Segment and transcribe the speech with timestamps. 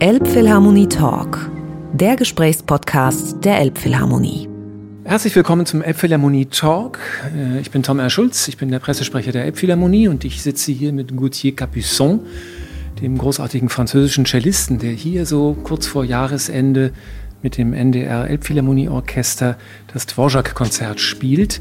[0.00, 1.50] Elbphilharmonie Talk,
[1.92, 4.48] der Gesprächspodcast der Elbphilharmonie.
[5.04, 6.98] Herzlich willkommen zum Elbphilharmonie Talk.
[7.32, 8.10] Äh, ich bin Tom R.
[8.10, 12.18] Schulz, ich bin der Pressesprecher der Elbphilharmonie und ich sitze hier mit Gauthier Capuçon,
[13.00, 16.92] dem großartigen französischen Cellisten, der hier so kurz vor Jahresende
[17.42, 19.56] mit dem NDR Elbphilharmonie Orchester
[19.92, 21.60] das Dvorak-Konzert spielt.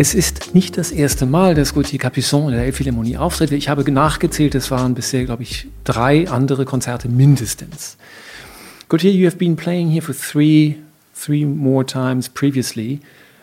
[0.00, 3.50] Es ist nicht das erste Mal, dass Gauthier Capuçon in der Elbphilharmonie auftritt.
[3.50, 7.96] Ich habe nachgezählt, es waren bisher, glaube ich, drei andere Konzerte mindestens.
[8.88, 10.76] Gauthier, you have been playing here for three,
[11.16, 13.00] three more times previously.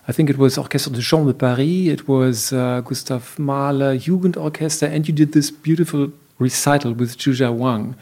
[0.08, 4.88] I think it was Orchestre de Chambre de Paris, it was uh, Gustav Mahler Jugendorchester,
[4.88, 7.96] and you did this beautiful recital with Zhuzha Wang.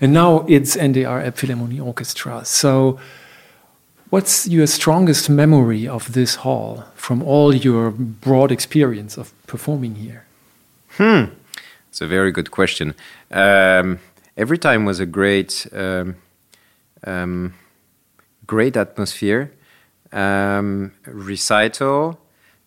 [0.00, 2.42] And now it's NDR Elbphilharmonie Orchestra.
[2.46, 2.98] So,
[4.10, 10.24] What's your strongest memory of this hall from all your broad experience of performing here?
[10.96, 11.24] Hmm,
[11.90, 12.94] it's a very good question.
[13.30, 13.98] Um,
[14.34, 16.16] every time was a great, um,
[17.04, 17.52] um,
[18.46, 19.52] great atmosphere.
[20.10, 22.18] Um, recital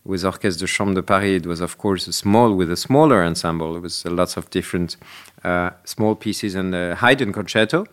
[0.06, 1.38] with Orchestre de Chambre de Paris.
[1.38, 3.76] It was, of course, a small with a smaller ensemble.
[3.76, 4.96] It was lots of different
[5.44, 7.88] uh, small pieces and the Haydn concerto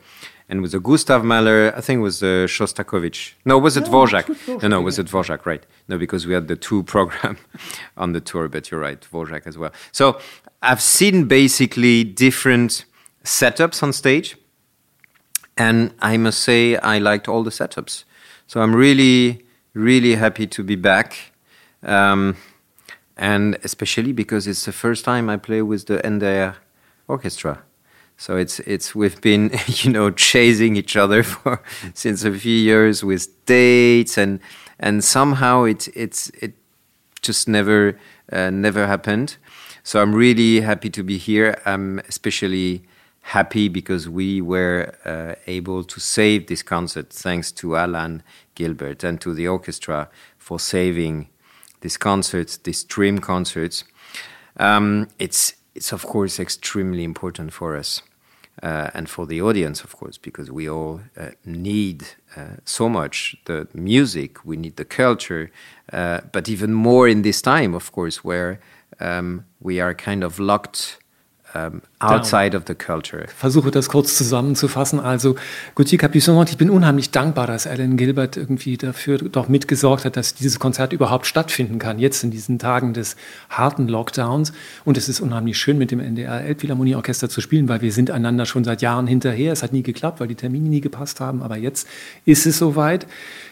[0.49, 3.35] and with the Gustav Mahler, I think it was uh, Shostakovich.
[3.45, 4.63] No, was it no, Dvorak?
[4.63, 5.65] No, no, was it Dvorak, right.
[5.89, 7.37] No, because we had the two program
[7.97, 9.73] on the tour, but you're right, Dvorak as well.
[9.93, 10.19] So
[10.63, 12.87] I've seen basically different
[13.25, 14.37] setups on stage,
[15.57, 18.05] and I must say I liked all the setups.
[18.47, 21.33] So I'm really, really happy to be back.
[21.83, 22.37] Um,
[23.19, 26.55] and especially because it's the first time I play with the NDR
[27.09, 27.65] orchestra.
[28.21, 31.63] So it's it's we've been you know chasing each other for
[31.95, 34.41] since a few years with dates and
[34.79, 36.55] and somehow it it's it
[37.23, 37.97] just never
[38.33, 39.37] uh, never happened.
[39.85, 41.61] So I'm really happy to be here.
[41.65, 42.83] I'm especially
[43.21, 48.23] happy because we were uh, able to save this concert thanks to Alan
[48.55, 50.09] Gilbert and to the orchestra
[50.39, 51.29] for saving
[51.81, 53.85] this concert, this dream concert.
[54.57, 58.03] Um, it's it's of course extremely important for us
[58.63, 63.37] uh, and for the audience, of course, because we all uh, need uh, so much
[63.45, 65.51] the music, we need the culture,
[65.93, 68.61] uh, but even more in this time, of course, where
[69.01, 70.99] um, we are kind of locked
[71.55, 73.27] um, outside of the culture.
[73.37, 75.01] Versuche das kurz zusammenzufassen.
[75.01, 75.35] Also
[75.75, 80.35] Gauthier Capuçon, ich bin unheimlich dankbar, dass Alan Gilbert irgendwie dafür doch mitgesorgt hat, dass
[80.35, 83.17] dieses Konzert überhaupt stattfinden kann, jetzt in diesen Tagen des
[83.51, 84.53] harten Lockdowns.
[84.85, 88.47] Und es ist unheimlich schön, mit dem NDR Elbphilharmonieorchester zu spielen, weil wir sind einander
[88.47, 89.53] schon seit Jahren hinterher.
[89.53, 91.89] Es hat nie geklappt, weil die Termine nie gepasst haben, aber jetzt
[92.25, 93.07] ist es soweit.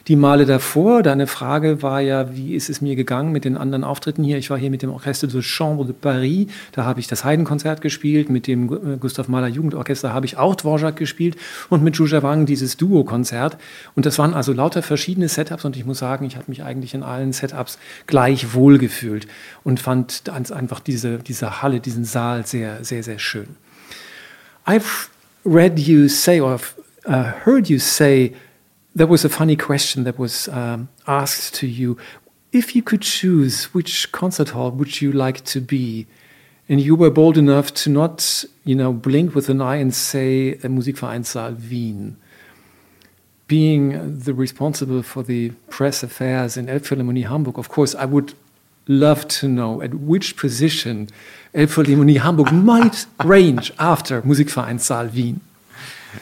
[0.06, 3.82] Die Male davor, deine Frage war ja, wie ist es mir gegangen mit den anderen
[3.82, 4.38] Auftritten hier?
[4.38, 7.80] Ich war hier mit dem Orchestre de Chambre de Paris, da habe ich das Heidenkonzert
[7.80, 11.36] gespielt, mit dem äh, Gustav Mahler Jugendorchester habe ich auch Dvorak gespielt
[11.70, 13.56] und mit Zhuzha Wang dieses Duo-Konzert.
[13.94, 16.92] Und das waren also lauter verschiedene Setups und ich muss sagen, ich habe mich eigentlich
[16.92, 19.26] in allen Setups gleich wohl gefühlt
[19.64, 23.56] und fand einfach diese, diese Halle, diesen Saal sehr, sehr, sehr schön.
[24.66, 25.08] I've
[25.44, 26.60] read you say or
[27.06, 28.34] uh, heard you say
[28.94, 31.96] there was a funny question that was um, asked to you.
[32.52, 36.06] If you could choose which concert hall would you like to be,
[36.69, 40.54] and you were bold enough to not, you know, blink with an eye and say
[40.62, 42.16] Musikvereinssaal Wien.
[43.47, 48.34] Being the responsible for the press affairs in Elbphilharmonie Hamburg, of course, I would
[48.88, 51.09] love to know at which position
[51.55, 55.41] Elbphilharmonie Hamburg might range after Musikvereinssaal Wien.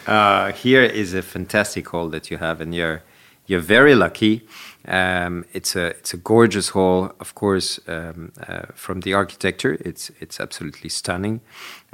[0.07, 3.03] Uh, here is a fantastic hall that you have, and you're
[3.47, 4.43] you're very lucky.
[4.87, 7.81] Um, it's a it's a gorgeous hall, of course.
[7.87, 11.41] Um, uh, from the architecture, it's it's absolutely stunning.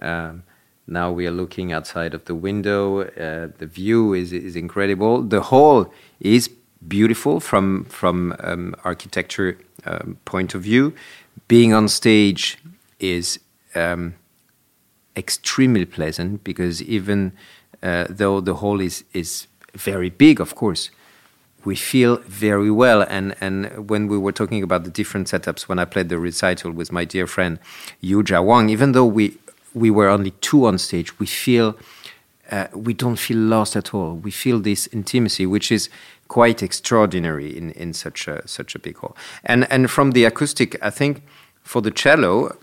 [0.01, 0.43] Um,
[0.87, 3.03] now we are looking outside of the window.
[3.03, 5.23] Uh, the view is is incredible.
[5.23, 6.51] The hall is
[6.89, 10.93] beautiful from from um, architecture um, point of view.
[11.47, 12.59] Being on stage
[12.99, 13.39] is
[13.75, 14.15] um,
[15.17, 17.33] extremely pleasant because even
[17.83, 20.91] uh, though the hall is is very big, of course,
[21.65, 23.03] we feel very well.
[23.03, 26.73] And and when we were talking about the different setups, when I played the recital
[26.73, 27.59] with my dear friend
[28.03, 29.39] Yuja Wang, even though we
[29.75, 31.77] we were only two on stage, we feel
[32.51, 34.15] uh, we don't feel lost at all.
[34.15, 35.89] We feel this intimacy, which is
[36.29, 39.17] quite extraordinary in, in such a such a big hall.
[39.45, 41.23] And and from the acoustic, I think
[41.63, 42.57] for the cello,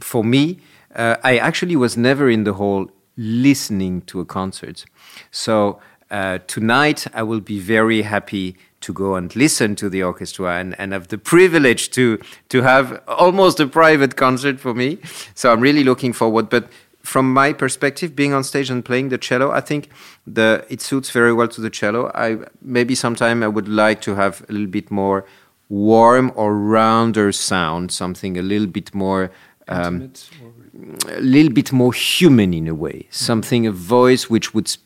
[0.00, 0.58] for me,
[0.94, 4.84] uh, I actually was never in the hall listening to a concert.
[5.30, 5.78] So
[6.10, 10.78] uh, tonight I will be very happy to go and listen to the orchestra and,
[10.78, 12.18] and have the privilege to
[12.48, 14.98] to have almost a private concert for me.
[15.34, 16.48] So I'm really looking forward.
[16.50, 16.68] But
[17.02, 19.88] from my perspective, being on stage and playing the cello, I think
[20.26, 22.10] the it suits very well to the cello.
[22.14, 25.24] I maybe sometime I would like to have a little bit more
[25.68, 29.30] warm or rounder sound, something a little bit more.
[29.66, 30.12] Um,
[31.08, 34.76] a little bit more human in a way, something a voice which would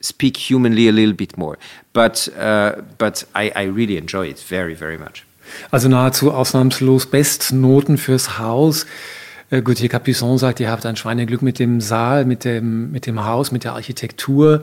[0.00, 1.58] speak humanly a little bit more.
[1.92, 5.24] But uh, but I, I really enjoy it very very much.
[5.70, 8.86] Also nahezu ausnahmslos Bestnoten fürs Haus.
[9.50, 13.24] Äh, Gauthier Capuçon sagt, ihr habt ein Schweineglück mit dem Saal, mit dem, mit dem
[13.24, 14.62] Haus, mit der Architektur.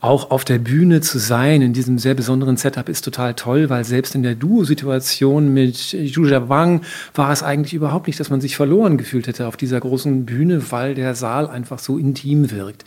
[0.00, 3.84] Auch auf der Bühne zu sein, in diesem sehr besonderen Setup, ist total toll, weil
[3.84, 6.82] selbst in der Duo-Situation mit Zhuja Wang
[7.14, 10.70] war es eigentlich überhaupt nicht, dass man sich verloren gefühlt hätte auf dieser großen Bühne,
[10.70, 12.84] weil der Saal einfach so intim wirkt.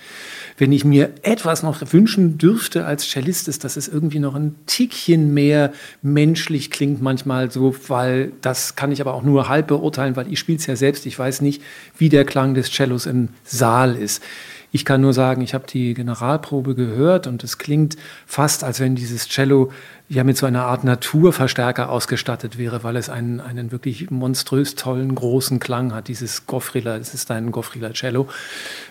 [0.60, 4.56] Wenn ich mir etwas noch wünschen dürfte als Cellist, ist, dass es irgendwie noch ein
[4.68, 5.74] Tickchen mehr
[6.04, 10.38] menschlich klingt manchmal so, weil das kann ich aber auch nur halb beurteilen, weil ich
[10.38, 11.06] spiele es ja selbst.
[11.08, 11.62] Ich weiß nicht,
[11.98, 14.24] wie der Klang des Cellos im Saal ist.
[14.72, 17.98] Ich kann nur sagen, ich habe die Generalprobe gehört und es klingt
[18.28, 19.72] fast, als wenn dieses Cello
[20.10, 25.16] ja mit so einer Art Naturverstärker ausgestattet wäre, weil es einen, einen wirklich monströs tollen,
[25.16, 26.08] großen Klang hat.
[26.08, 28.28] Dieses Goffriller, es ist ein Goffriller Cello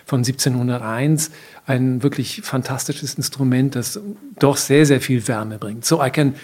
[0.05, 1.31] von 1701,
[1.65, 4.01] ein wirklich fantastisches Instrument, das
[4.37, 5.85] doch sehr, sehr viel Wärme bringt.
[5.85, 6.35] So I can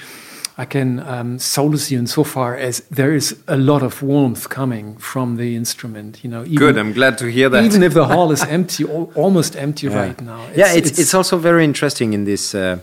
[0.58, 4.48] I can um, solace you in so far as there is a lot of warmth
[4.50, 6.24] coming from the instrument.
[6.24, 6.78] You know, even, good.
[6.78, 7.64] I'm glad to hear that.
[7.64, 10.00] Even if the hall is empty, almost empty yeah.
[10.00, 10.46] right now.
[10.46, 12.80] It's, yeah, it's, it's, it's also very interesting in this uh,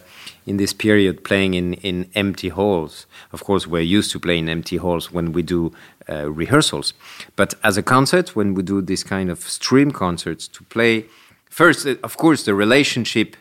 [0.47, 3.07] in this period playing in in empty halls.
[3.33, 5.73] Of course, we're used to playing in empty halls when we do
[6.11, 6.93] uh, rehearsals,
[7.37, 11.07] but as a concert, when we do this kind of stream concerts, to play
[11.49, 13.37] first, uh, of course, the relationship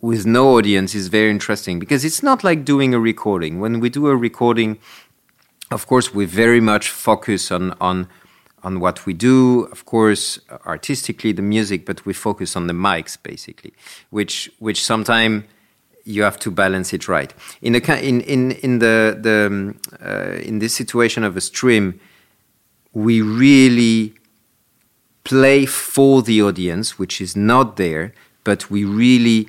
[0.00, 3.58] with no audience is very interesting because it's not like doing a recording.
[3.60, 4.78] When we do a recording,
[5.70, 8.08] of course, we very much focus on on
[8.64, 13.16] on what we do, of course, artistically the music, but we focus on the mics
[13.22, 13.72] basically,
[14.10, 15.44] which which sometimes
[16.04, 17.34] you have to balance it right.
[17.60, 22.00] In a in in in the the um, uh, in this situation of a stream,
[22.92, 24.14] we really
[25.24, 28.14] play for the audience, which is not there,
[28.44, 29.48] but we really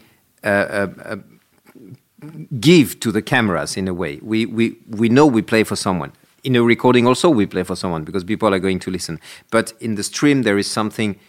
[2.59, 4.19] give to the cameras in a way.
[4.21, 6.11] We, we, we know we play for someone.
[6.43, 9.19] In a recording, also, we play for someone because people are going to listen.
[9.51, 11.19] But in the stream, there is something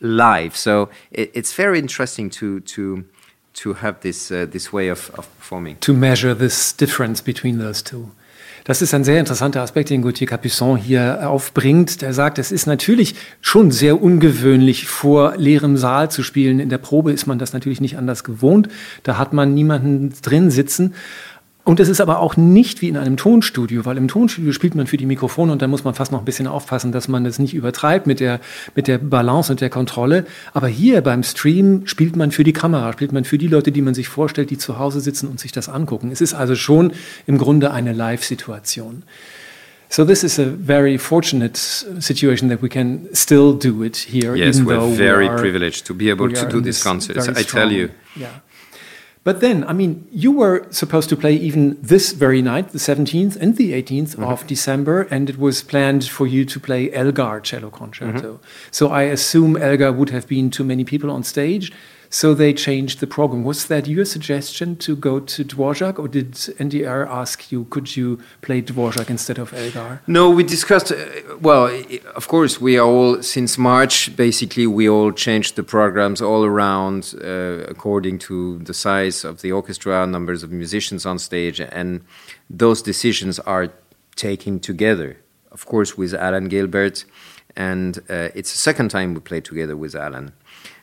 [0.00, 0.56] live.
[0.56, 3.04] So it, it's very interesting to, to,
[3.54, 5.76] to have this, uh, this way of, of performing.
[5.78, 8.12] To measure this difference between those two.
[8.64, 12.02] Das ist ein sehr interessanter Aspekt, den Gauthier Capuçon hier aufbringt.
[12.02, 16.60] Der sagt, es ist natürlich schon sehr ungewöhnlich, vor leerem Saal zu spielen.
[16.60, 18.68] In der Probe ist man das natürlich nicht anders gewohnt.
[19.02, 20.94] Da hat man niemanden drin sitzen.
[21.70, 24.88] Und es ist aber auch nicht wie in einem Tonstudio, weil im Tonstudio spielt man
[24.88, 27.38] für die Mikrofone und da muss man fast noch ein bisschen aufpassen, dass man das
[27.38, 28.40] nicht übertreibt mit der,
[28.74, 30.26] mit der Balance und der Kontrolle.
[30.52, 33.82] Aber hier beim Stream spielt man für die Kamera, spielt man für die Leute, die
[33.82, 36.10] man sich vorstellt, die zu Hause sitzen und sich das angucken.
[36.10, 36.92] Es ist also schon
[37.28, 39.04] im Grunde eine Live-Situation.
[39.90, 41.56] So this is a very fortunate
[42.00, 44.34] situation that we can still do it here.
[44.34, 47.16] Yes, we're very we are, privileged to be able to do this concert.
[47.16, 47.90] I tell you.
[48.16, 48.40] Yeah.
[49.22, 53.36] But then, I mean, you were supposed to play even this very night, the 17th
[53.36, 54.32] and the 18th mm -hmm.
[54.32, 58.28] of December, and it was planned for you to play Elgar cello concerto.
[58.28, 58.70] Mm -hmm.
[58.70, 61.72] So I assume Elgar would have been too many people on stage.
[62.12, 63.44] So they changed the program.
[63.44, 68.18] Was that your suggestion to go to Dvorak, or did NDR ask you, could you
[68.42, 70.02] play Dvorak instead of Elgar?
[70.08, 70.90] No, we discussed.
[70.90, 70.96] Uh,
[71.40, 71.70] well,
[72.16, 74.16] of course, we are all since March.
[74.16, 79.52] Basically, we all changed the programs all around uh, according to the size of the
[79.52, 82.00] orchestra, numbers of musicians on stage, and
[82.50, 83.68] those decisions are
[84.16, 85.16] taken together.
[85.52, 87.04] Of course, with Alan Gilbert,
[87.56, 90.32] and uh, it's the second time we played together with Alan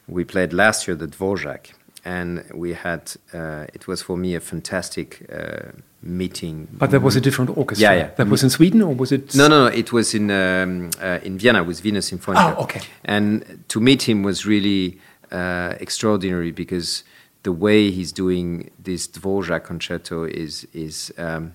[0.08, 1.74] we played last year the Dvorak,
[2.06, 5.72] and we had uh, it was for me a fantastic uh,
[6.02, 6.68] meeting.
[6.72, 7.90] But that was a different orchestra.
[7.90, 8.10] Yeah, yeah.
[8.16, 9.36] That was in Sweden, or was it?
[9.36, 9.76] No, no, no.
[9.76, 12.56] It was in um, uh, in Vienna with Wiener Sinfonia.
[12.56, 12.82] Oh, okay.
[13.04, 15.00] And to meet him was really
[15.32, 17.04] uh, extraordinary because
[17.44, 21.54] the way he's doing this Dvorak concerto is is um,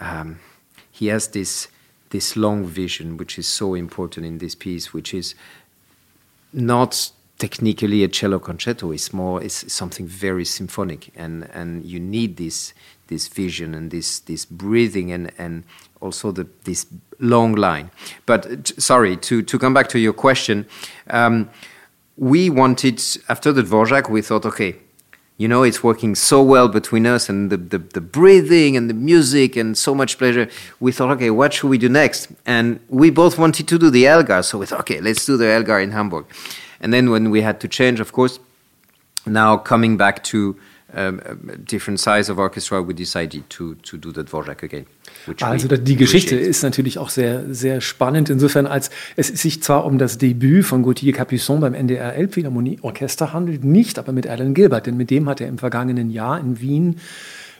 [0.00, 0.40] um,
[0.90, 1.68] he has this
[2.10, 5.34] this long vision, which is so important in this piece, which is
[6.52, 12.36] not technically a cello concerto is more is something very symphonic and and you need
[12.36, 12.72] this
[13.08, 15.64] this vision and this this breathing and and
[16.00, 16.86] also the this
[17.18, 17.90] long line.
[18.26, 20.66] But sorry to to come back to your question
[21.10, 21.50] um,
[22.16, 24.76] we wanted after the Dvorak we thought okay
[25.36, 28.94] you know it's working so well between us and the, the, the breathing and the
[28.94, 30.48] music and so much pleasure.
[30.80, 32.28] We thought okay what should we do next?
[32.46, 35.48] And we both wanted to do the elgar so we thought okay let's do the
[35.48, 36.26] elgar in hamburg
[36.80, 38.40] And then when we had to change, of course,
[39.26, 40.56] now coming back to
[40.96, 41.20] um,
[41.64, 44.86] different size of orchestra, we decided to, to do the Dvorak again.
[45.40, 49.98] Also die Geschichte ist natürlich auch sehr, sehr spannend, insofern als es sich zwar um
[49.98, 54.86] das Debüt von Gauthier Capuçon beim NDR Elbphilharmonie Orchester handelt, nicht aber mit Alan Gilbert,
[54.86, 56.96] denn mit dem hat er im vergangenen Jahr in Wien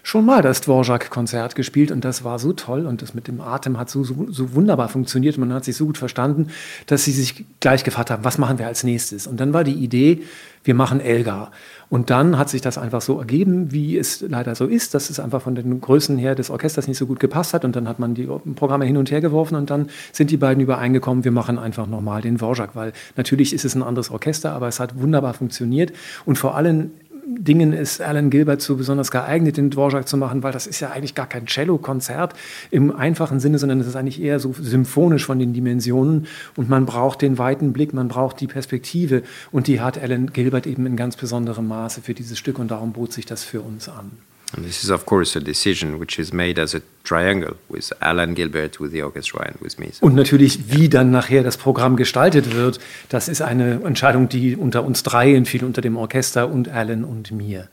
[0.04, 3.78] schon mal das Dvorak-Konzert gespielt und das war so toll und das mit dem Atem
[3.78, 5.38] hat so, so, so wunderbar funktioniert.
[5.38, 6.49] Man hat sich so gut verstanden,
[6.87, 9.26] dass sie sich gleich gefragt haben, was machen wir als nächstes?
[9.26, 10.23] Und dann war die Idee,
[10.62, 11.50] wir machen Elgar.
[11.88, 15.20] Und dann hat sich das einfach so ergeben, wie es leider so ist, dass es
[15.20, 17.64] einfach von den Größen her des Orchesters nicht so gut gepasst hat.
[17.64, 20.62] Und dann hat man die Programme hin und her geworfen und dann sind die beiden
[20.62, 24.68] übereingekommen, wir machen einfach nochmal den Dvorak, weil natürlich ist es ein anderes Orchester, aber
[24.68, 25.92] es hat wunderbar funktioniert.
[26.25, 26.90] Und vor allem
[27.26, 30.90] Dingen ist Alan Gilbert so besonders geeignet, den Dvorak zu machen, weil das ist ja
[30.90, 32.35] eigentlich gar kein Cello-Konzert
[32.71, 36.26] im einfachen Sinne, sondern es ist eigentlich eher so symphonisch von den Dimensionen.
[36.57, 39.23] Und man braucht den weiten Blick, man braucht die Perspektive.
[39.52, 42.59] Und die hat Alan Gilbert eben in ganz besonderem Maße für dieses Stück.
[42.59, 44.12] Und darum bot sich das für uns an.
[44.56, 48.34] And this is, of course, a decision which is made as a triangle with Alan
[48.34, 49.90] Gilbert, with the orchestra and with me.
[50.00, 54.84] Und natürlich, wie dann nachher das Programm gestaltet wird, das ist eine Entscheidung, die unter
[54.84, 57.68] uns dreien fiel, unter dem Orchester und Alan und mir.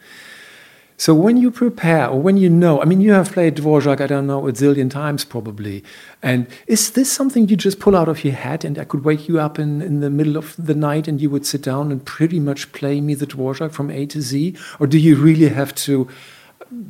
[0.97, 4.05] So when you prepare, or when you know, I mean, you have played Dvorak, I
[4.05, 5.83] don't know, a zillion times probably.
[6.21, 9.27] And is this something you just pull out of your head and I could wake
[9.27, 12.05] you up in, in the middle of the night and you would sit down and
[12.05, 14.55] pretty much play me the Dvorak from A to Z?
[14.79, 16.07] Or do you really have to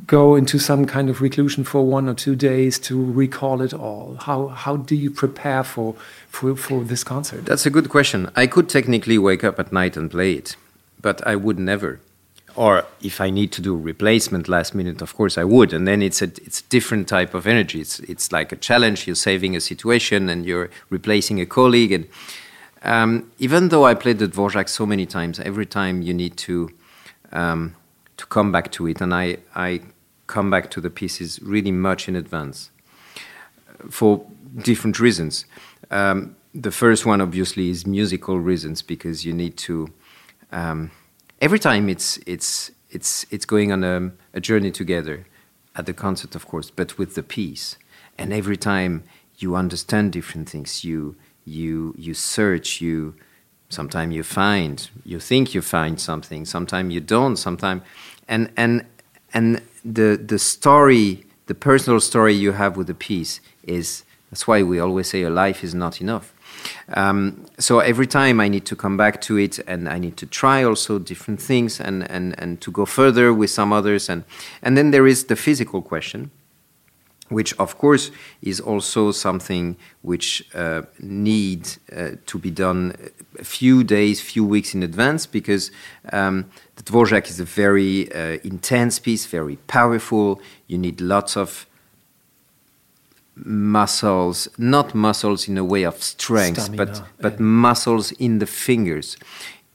[0.06, 4.16] go into some kind of reclusion for one or two days to recall it all?
[4.20, 5.94] How, how do you prepare for,
[6.28, 7.44] for, for this concert?
[7.44, 8.30] That's a good question.
[8.36, 10.56] I could technically wake up at night and play it,
[11.00, 12.00] but I would never.
[12.54, 15.72] Or if I need to do replacement last minute, of course I would.
[15.72, 17.80] And then it's a it's a different type of energy.
[17.80, 19.06] It's it's like a challenge.
[19.06, 21.92] You're saving a situation and you're replacing a colleague.
[21.92, 22.08] And
[22.82, 26.70] um, even though I played the Dvorak so many times, every time you need to
[27.32, 27.74] um,
[28.22, 29.80] to come back to it, and I, I
[30.28, 32.70] come back to the pieces really much in advance
[33.90, 34.24] for
[34.56, 35.44] different reasons.
[35.90, 39.88] Um, the first one, obviously, is musical reasons because you need to.
[40.52, 40.90] Um,
[41.40, 45.26] every time it's it's it's it's going on a, a journey together,
[45.74, 47.76] at the concert, of course, but with the piece,
[48.18, 49.02] and every time
[49.38, 53.14] you understand different things, you you you search, you
[53.72, 57.82] sometimes you find, you think you find something, sometimes you don't, sometimes
[58.28, 58.84] and and
[59.34, 64.62] and the the story, the personal story you have with the piece is that's why
[64.62, 66.32] we always say a life is not enough.
[66.94, 70.26] Um, so every time I need to come back to it, and I need to
[70.26, 74.24] try also different things, and and and to go further with some others, and
[74.62, 76.30] and then there is the physical question
[77.32, 78.10] which of course
[78.42, 82.94] is also something which uh, need uh, to be done
[83.38, 85.70] a few days, few weeks in advance, because
[86.12, 86.50] um,
[86.84, 90.40] Dvorak is a very uh, intense piece, very powerful.
[90.66, 91.66] You need lots of
[93.36, 97.40] muscles, not muscles in a way of strength, Stamina, but but yeah.
[97.40, 99.16] muscles in the fingers.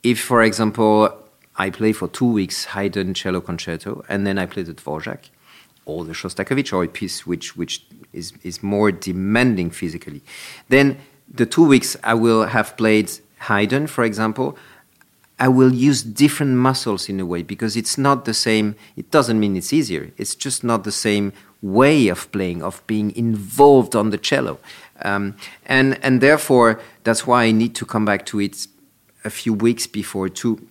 [0.04, 1.18] If, for example,
[1.56, 5.30] I play for two weeks Haydn cello concerto, and then I play the Dvorak,
[5.86, 10.22] or the Shostakovich or a piece which which is is more demanding physically.
[10.70, 10.98] Then
[11.34, 14.58] the two weeks I will have played Haydn, for example.
[15.40, 18.76] I will use different muscles in a way because it's not the same.
[18.96, 20.12] It doesn't mean it's easier.
[20.18, 24.60] It's just not the same way of playing, of being involved on the cello,
[25.02, 28.68] um, and and therefore that's why I need to come back to it
[29.24, 30.68] a few weeks before to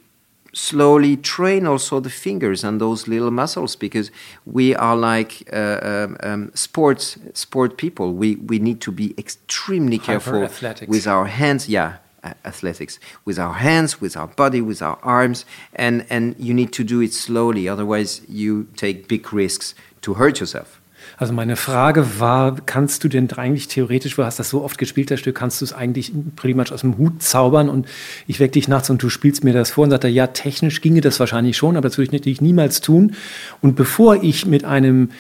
[0.53, 4.11] slowly train also the fingers and those little muscles because
[4.47, 8.15] we are like uh, um, um, sports sport people.
[8.15, 10.49] We we need to be extremely careful
[10.89, 11.69] with our hands.
[11.69, 11.99] Yeah,
[12.45, 16.83] athletics with our hands, with our body, with our arms, and and you need to
[16.83, 17.69] do it slowly.
[17.69, 20.81] Otherwise, you take big risks to hurt yourself.
[21.19, 25.11] Also meine Frage war, kannst du denn eigentlich theoretisch, du hast das so oft gespielt,
[25.11, 27.87] das Stück, kannst du es eigentlich pretty much aus dem Hut zaubern und
[28.27, 30.81] ich weck dich nachts und du spielst mir das vor und sagt er, ja, technisch
[30.81, 33.15] ginge das wahrscheinlich schon, aber das würde ich natürlich niemals tun.
[33.63, 35.11] Und bevor ich mit einem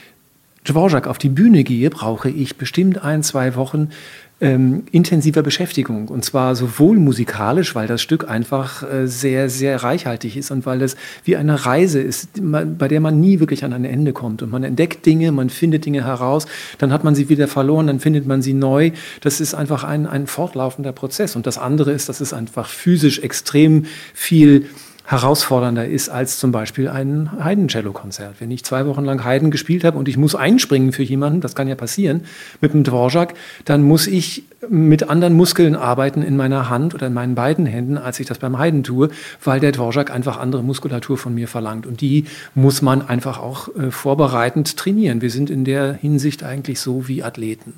[0.64, 3.90] Dvorak auf die Bühne gehe, brauche ich bestimmt ein, zwei Wochen
[4.38, 6.08] ähm, intensiver Beschäftigung.
[6.08, 10.82] Und zwar sowohl musikalisch, weil das Stück einfach äh, sehr, sehr reichhaltig ist und weil
[10.82, 14.42] es wie eine Reise ist, bei der man nie wirklich an ein Ende kommt.
[14.42, 18.00] Und man entdeckt Dinge, man findet Dinge heraus, dann hat man sie wieder verloren, dann
[18.00, 18.90] findet man sie neu.
[19.22, 21.34] Das ist einfach ein, ein fortlaufender Prozess.
[21.34, 24.66] Und das andere ist, dass es einfach physisch extrem viel
[25.06, 28.36] herausfordernder ist als zum Beispiel ein Haydn-Cello-Konzert.
[28.40, 31.54] Wenn ich zwei Wochen lang Haydn gespielt habe und ich muss einspringen für jemanden, das
[31.54, 32.24] kann ja passieren,
[32.60, 33.34] mit dem Dvorak,
[33.64, 37.98] dann muss ich mit anderen Muskeln arbeiten in meiner Hand oder in meinen beiden Händen,
[37.98, 39.10] als ich das beim Haydn tue,
[39.44, 41.86] weil der Dvorak einfach andere Muskulatur von mir verlangt.
[41.86, 42.24] Und die
[42.56, 45.22] muss man einfach auch äh, vorbereitend trainieren.
[45.22, 47.74] Wir sind in der Hinsicht eigentlich so wie Athleten.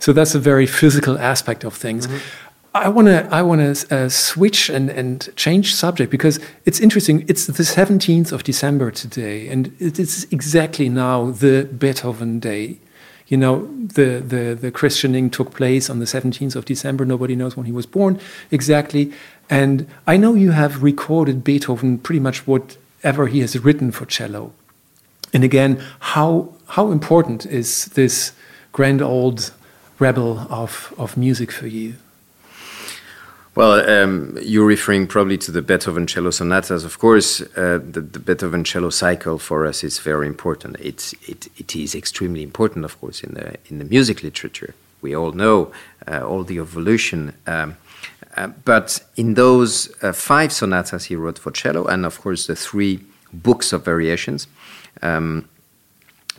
[0.00, 2.08] So that's a very physical aspect of things.
[2.08, 2.12] -hmm.
[2.74, 7.24] I want to I want to uh, switch and, and change subject because it's interesting.
[7.28, 12.78] It's the 17th of December today, and it is exactly now the Beethoven Day.
[13.28, 17.06] You know, the, the, the christening took place on the 17th of December.
[17.06, 19.12] Nobody knows when he was born exactly.
[19.48, 24.52] And I know you have recorded Beethoven pretty much whatever he has written for cello.
[25.32, 28.32] And again, how, how important is this
[28.72, 29.52] grand old
[29.98, 31.94] rebel of, of music for you?
[33.54, 36.84] Well, um, you're referring probably to the Beethoven cello sonatas.
[36.84, 40.76] Of course, uh, the, the, Beethoven cello cycle for us is very important.
[40.80, 44.74] It's, it, it is extremely important, of course, in the, in the music literature.
[45.02, 45.70] We all know
[46.08, 47.34] uh, all the evolution.
[47.46, 47.76] Um,
[48.38, 52.56] uh, but in those uh, five sonatas he wrote for cello, and of course the
[52.56, 53.00] three
[53.34, 54.46] books of variations,
[55.02, 55.46] um,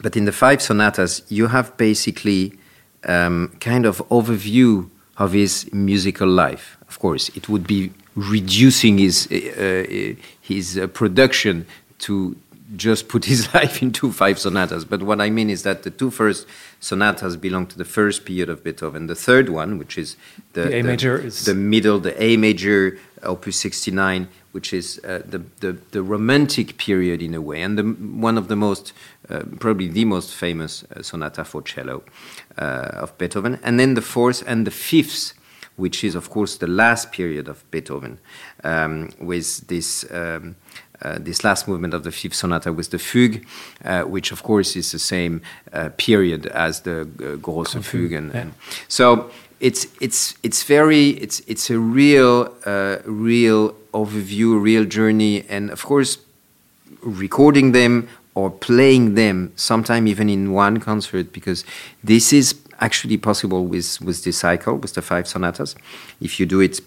[0.02, 2.58] but in the five sonatas, you have basically
[3.04, 9.28] um, kind of overview of his musical life of course, it would be reducing his
[9.32, 11.66] uh, uh, his uh, production
[12.06, 12.36] to
[12.76, 14.86] just put his life into five sonatas.
[14.86, 16.46] But what I mean is that the two first
[16.80, 19.08] sonatas belong to the first period of Beethoven.
[19.08, 20.18] The third one, which is
[20.54, 25.00] the, the A the, major, is the middle, the A major, Opus 69, which is
[25.04, 28.94] uh, the, the, the romantic period in a way, and the, one of the most,
[29.30, 32.04] uh, probably the most famous uh, sonata for cello
[32.58, 33.60] of Beethoven.
[33.64, 35.34] And then the fourth and the fifth
[35.76, 38.20] which is, of course, the last period of Beethoven,
[38.64, 40.06] um, with this.
[40.12, 40.56] Um,
[41.02, 43.46] uh, this last movement of the fifth sonata with the fugue,
[43.84, 45.42] uh, which of course is the same
[45.74, 48.40] uh, period as the uh, grosse fugue, and, yeah.
[48.40, 48.54] and,
[48.88, 49.30] so
[49.64, 55.84] it's it's it's very it's it's a real uh, real overview, real journey, and of
[55.86, 56.18] course
[57.02, 61.64] recording them or playing them, sometime even in one concert, because
[62.04, 65.76] this is actually possible with, with this cycle, with the five sonatas.
[66.20, 66.82] If you do it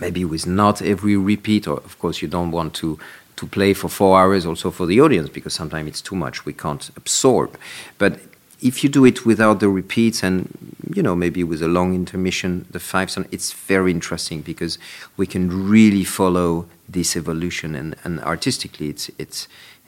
[0.00, 2.98] maybe with not every repeat, or of course you don't want to
[3.36, 6.52] to play for four hours also for the audience because sometimes it's too much we
[6.52, 7.56] can't absorb
[7.96, 8.18] but
[8.60, 10.57] if you do it without the repeats and
[10.98, 14.78] you know maybe with a long intermission the five son it's very interesting because
[15.16, 19.46] we can really follow this evolution and, and artistically it's it's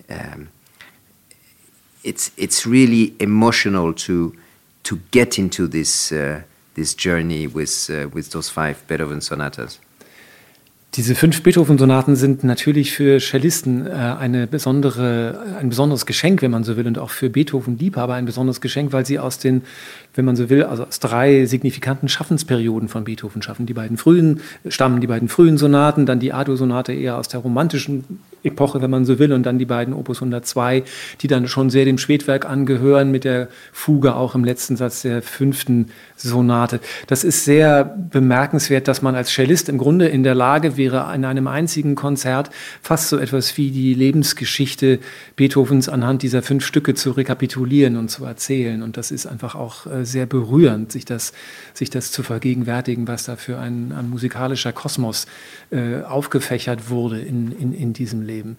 [0.08, 0.48] um,
[2.04, 4.32] it's it's really emotional to
[4.84, 6.42] to get into this uh,
[6.74, 9.80] this journey with uh, with those five Beethoven sonatas.
[10.94, 16.64] Diese fünf Beethoven-Sonaten sind natürlich für Cellisten äh, eine besondere, ein besonderes Geschenk, wenn man
[16.64, 19.62] so will, und auch für Beethoven-Liebhaber ein besonderes Geschenk, weil sie aus den,
[20.20, 23.64] wenn man so will, also aus drei signifikanten Schaffensperioden von Beethoven schaffen.
[23.64, 28.20] Die beiden frühen stammen die beiden frühen Sonaten, dann die Ado-Sonate eher aus der romantischen
[28.42, 30.82] Epoche, wenn man so will, und dann die beiden Opus 102,
[31.20, 35.22] die dann schon sehr dem Spätwerk angehören, mit der Fuge auch im letzten Satz der
[35.22, 36.80] fünften Sonate.
[37.06, 41.24] Das ist sehr bemerkenswert, dass man als Cellist im Grunde in der Lage wäre, in
[41.24, 42.50] einem einzigen Konzert
[42.82, 44.98] fast so etwas wie die Lebensgeschichte
[45.36, 48.82] Beethovens anhand dieser fünf Stücke zu rekapitulieren und zu erzählen.
[48.82, 51.32] Und das ist einfach auch äh, sehr berührend, sich das,
[51.74, 55.26] sich das zu vergegenwärtigen, was da für ein, ein musikalischer Kosmos
[55.70, 58.56] äh, aufgefächert wurde in, in, in diesem Leben.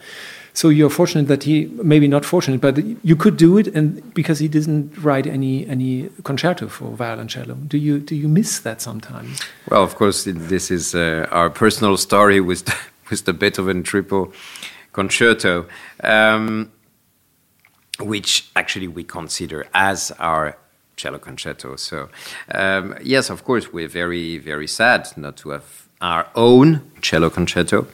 [0.54, 4.44] So you're fortunate that he, maybe not fortunate, but you could do it, and because
[4.44, 7.56] he didn't write any any concerto for violoncello.
[7.70, 9.40] Do you do you miss that sometimes?
[9.70, 12.76] Well, of course, this is uh, our personal story with the,
[13.10, 14.34] with the Beethoven triple
[14.92, 15.68] concerto,
[16.04, 16.70] um,
[18.00, 20.58] which actually we consider as our
[20.96, 21.76] cello concerto.
[21.76, 22.10] So,
[22.54, 27.88] um, yes, of course, we're very very sad not to have our own cello concerto,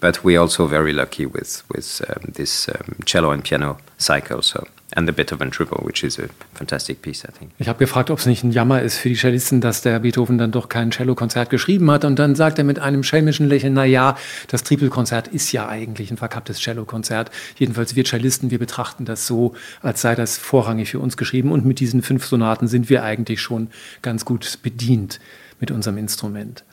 [0.00, 4.42] but we're also very lucky with with um, this um, cello and piano cycle.
[4.42, 7.52] So and the Beethoven Triple, which is a fantastic piece, I think.
[7.58, 10.38] Ich habe gefragt, ob es nicht ein Jammer ist für die Cellisten, dass der Beethoven
[10.38, 12.04] dann doch kein Cello-Konzert geschrieben hat.
[12.04, 14.16] Und dann sagt er mit einem schelmischen Lächeln, na ja,
[14.48, 17.30] das Triple-Konzert ist ja eigentlich ein verkapptes Cello-Konzert.
[17.56, 21.52] Jedenfalls wir Cellisten, wir betrachten das so, als sei das vorrangig für uns geschrieben.
[21.52, 23.68] Und mit diesen fünf Sonaten sind wir eigentlich schon
[24.02, 25.20] ganz gut bedient
[25.60, 26.64] mit unserem Instrument.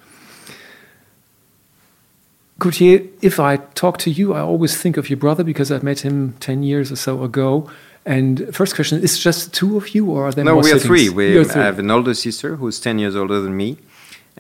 [2.59, 6.01] Gauthier, if I talk to you, I always think of your brother because I met
[6.01, 7.69] him 10 years or so ago.
[8.09, 11.09] And first question, is just two of you or are there no, we are three.
[11.09, 11.61] We three.
[11.61, 13.77] have an older sister who's 10 years older than me.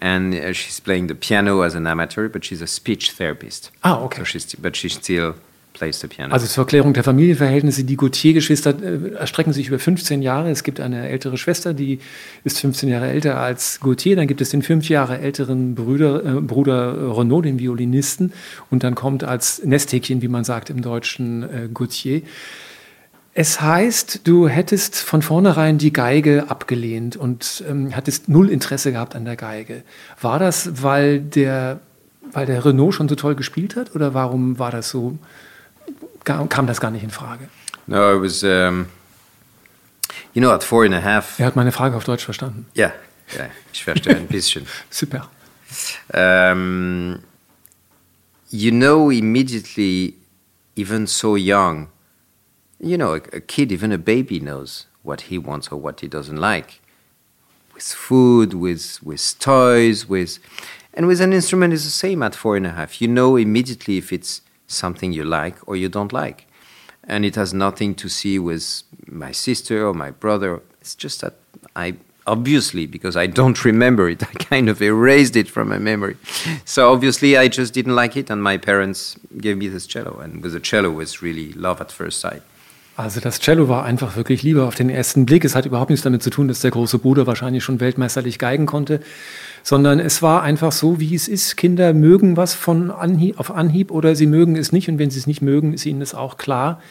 [0.01, 3.71] and uh, she's playing the piano as an amateur, but she's a speech therapist.
[3.83, 4.19] Ah, okay.
[4.19, 5.35] So she's, but she still
[5.73, 6.33] plays the piano.
[6.33, 10.49] Also zur Erklärung der Familienverhältnisse, die Gautier-Geschwister äh, erstrecken sich über 15 Jahre.
[10.49, 11.99] Es gibt eine ältere Schwester, die
[12.43, 14.15] ist 15 Jahre älter als Gautier.
[14.15, 18.33] Dann gibt es den fünf Jahre älteren Brüder, äh, Bruder Renaud, den Violinisten.
[18.69, 22.21] Und dann kommt als Nesthäkchen, wie man sagt im Deutschen, äh, Gautier.
[23.33, 29.15] Es heißt, du hättest von vornherein die Geige abgelehnt und ähm, hattest null Interesse gehabt
[29.15, 29.83] an der Geige.
[30.19, 31.79] War das, weil der,
[32.31, 35.17] weil der Renault schon so toll gespielt hat oder warum war das so?
[36.23, 37.49] kam das gar nicht in Frage.
[37.87, 38.87] No, it was, um,
[40.33, 41.39] you know, at four and a half.
[41.39, 42.67] Er hat meine Frage auf Deutsch verstanden.
[42.73, 42.91] Ja,
[43.35, 44.67] ja ich verstehe ein bisschen.
[44.89, 45.29] Super.
[46.13, 47.19] Um,
[48.49, 50.15] you know immediately,
[50.75, 51.87] even so young,
[52.79, 56.07] you know, a, a kid, even a baby knows what he wants or what he
[56.07, 56.81] doesn't like.
[57.73, 60.39] With food, with, with toys, with.
[60.93, 63.01] And with an instrument, it's the same at four and a half.
[63.01, 66.47] You know immediately if it's something you like or you don't like.
[67.03, 70.61] And it has nothing to see with my sister or my brother.
[70.81, 71.35] It's just that
[71.75, 71.95] I
[72.27, 76.17] obviously, because I don't remember it, I kind of erased it from my memory.
[76.63, 80.19] So obviously, I just didn't like it, and my parents gave me this cello.
[80.19, 82.43] And with the cello, was really love at first sight.
[82.99, 85.45] Also das Cello war einfach wirklich Liebe auf den ersten Blick.
[85.45, 88.65] Es hat überhaupt nichts damit zu tun, dass der große Bruder wahrscheinlich schon weltmeisterlich geigen
[88.65, 88.99] konnte,
[89.63, 91.55] sondern es war einfach so, wie es ist.
[91.55, 95.19] Kinder mögen was von Anhieb, auf Anhieb oder sie mögen es nicht und wenn sie
[95.19, 96.81] es nicht mögen, ist ihnen das auch klar.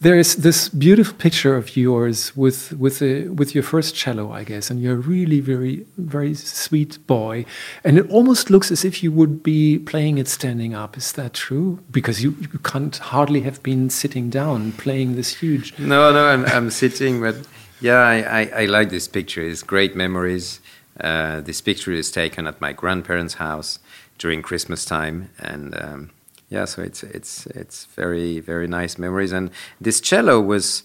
[0.00, 4.44] There is this beautiful picture of yours with with a, with your first cello, I
[4.44, 7.44] guess, and you're a really very very sweet boy,
[7.84, 10.96] and it almost looks as if you would be playing it standing up.
[10.96, 11.80] Is that true?
[11.90, 15.78] Because you, you can't hardly have been sitting down playing this huge.
[15.78, 17.36] No, no, I'm, I'm sitting, but
[17.80, 19.42] yeah, I, I, I, like this picture.
[19.42, 20.60] It's great memories.
[20.98, 23.78] Uh, this picture is taken at my grandparents' house
[24.16, 25.74] during Christmas time, and.
[25.78, 26.10] Um,
[26.50, 29.32] yeah, so it's it's it's very very nice memories.
[29.32, 30.82] And this cello was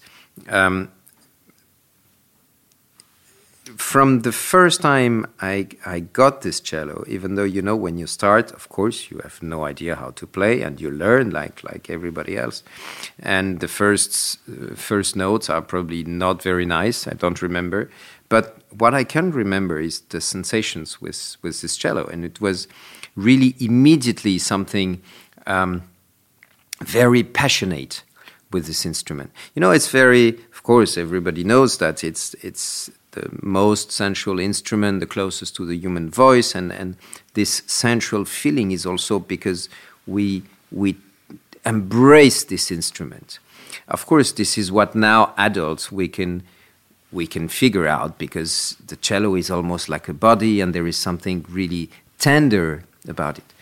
[0.48, 0.92] um,
[3.76, 7.04] from the first time I I got this cello.
[7.08, 10.26] Even though you know when you start, of course you have no idea how to
[10.26, 12.62] play, and you learn like like everybody else.
[13.18, 17.08] And the first uh, first notes are probably not very nice.
[17.08, 17.90] I don't remember,
[18.28, 22.68] but what I can remember is the sensations with with this cello, and it was
[23.16, 25.02] really immediately something
[25.46, 25.82] um,
[26.80, 28.02] very passionate
[28.52, 29.30] with this instrument.
[29.54, 35.00] You know, it's very, of course, everybody knows that it's it's the most sensual instrument,
[35.00, 36.96] the closest to the human voice, and and
[37.34, 39.68] this sensual feeling is also because
[40.06, 40.96] we we
[41.64, 43.38] embrace this instrument.
[43.88, 46.42] Of course, this is what now adults we can
[47.12, 50.96] we can figure out because the cello is almost like a body, and there is
[50.96, 53.52] something really tender about it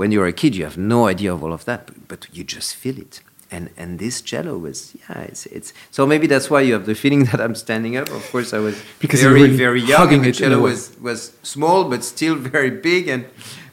[0.00, 2.42] when you're a kid, you have no idea of all of that, but, but you
[2.42, 3.20] just feel it.
[3.50, 6.94] And and this cello was yeah, it's it's so maybe that's why you have the
[6.94, 8.08] feeling that I'm standing up.
[8.08, 10.14] Of course, I was because very really very young.
[10.14, 13.26] And the cello was was small but still very big, and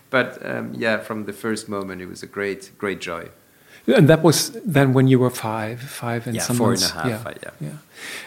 [0.10, 3.24] but um, yeah, from the first moment, it was a great great joy.
[3.96, 6.92] And that was then when you were five, five and yeah, some four months.
[6.92, 7.26] and a half.
[7.26, 7.52] Yeah.
[7.62, 7.70] yeah.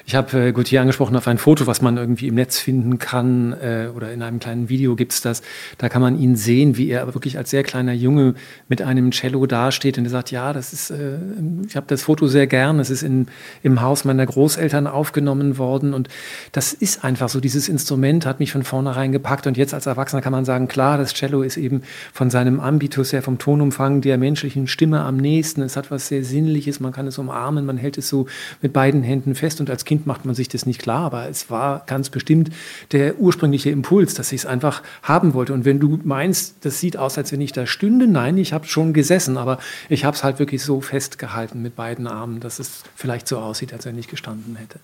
[0.07, 3.53] Ich habe äh, Gauthier angesprochen auf ein Foto, was man irgendwie im Netz finden kann
[3.53, 5.43] äh, oder in einem kleinen Video gibt es das.
[5.79, 8.35] Da kann man ihn sehen, wie er wirklich als sehr kleiner Junge
[8.69, 11.19] mit einem Cello dasteht und er sagt, ja, das ist, äh,
[11.67, 13.29] ich habe das Foto sehr gern, es ist in,
[13.63, 16.09] im Haus meiner Großeltern aufgenommen worden und
[16.53, 20.23] das ist einfach so, dieses Instrument hat mich von vornherein gepackt und jetzt als Erwachsener
[20.23, 24.19] kann man sagen, klar, das Cello ist eben von seinem Ambitus her, vom Tonumfang der
[24.19, 27.99] menschlichen Stimme am nächsten, es hat was sehr Sinnliches, man kann es umarmen, man hält
[27.99, 28.27] es so
[28.63, 31.51] mit beiden Händen fest und als Kind macht man sich das nicht klar, aber es
[31.51, 32.51] war ganz bestimmt
[32.93, 35.53] der ursprüngliche Impuls, dass ich es einfach haben wollte.
[35.53, 38.67] Und wenn du meinst, das sieht aus, als wenn ich da stünde, nein, ich habe
[38.67, 39.59] schon gesessen, aber
[39.89, 43.73] ich habe es halt wirklich so festgehalten mit beiden Armen, dass es vielleicht so aussieht,
[43.73, 44.79] als wenn ich gestanden hätte.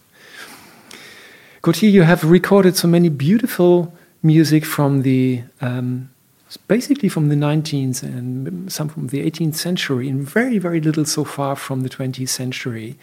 [1.62, 6.08] Gauthier, you have recorded so many beautiful music from the um,
[6.68, 11.24] basically from the 19th and some from the 18th century, and very, very little so
[11.24, 12.96] far from the 20th century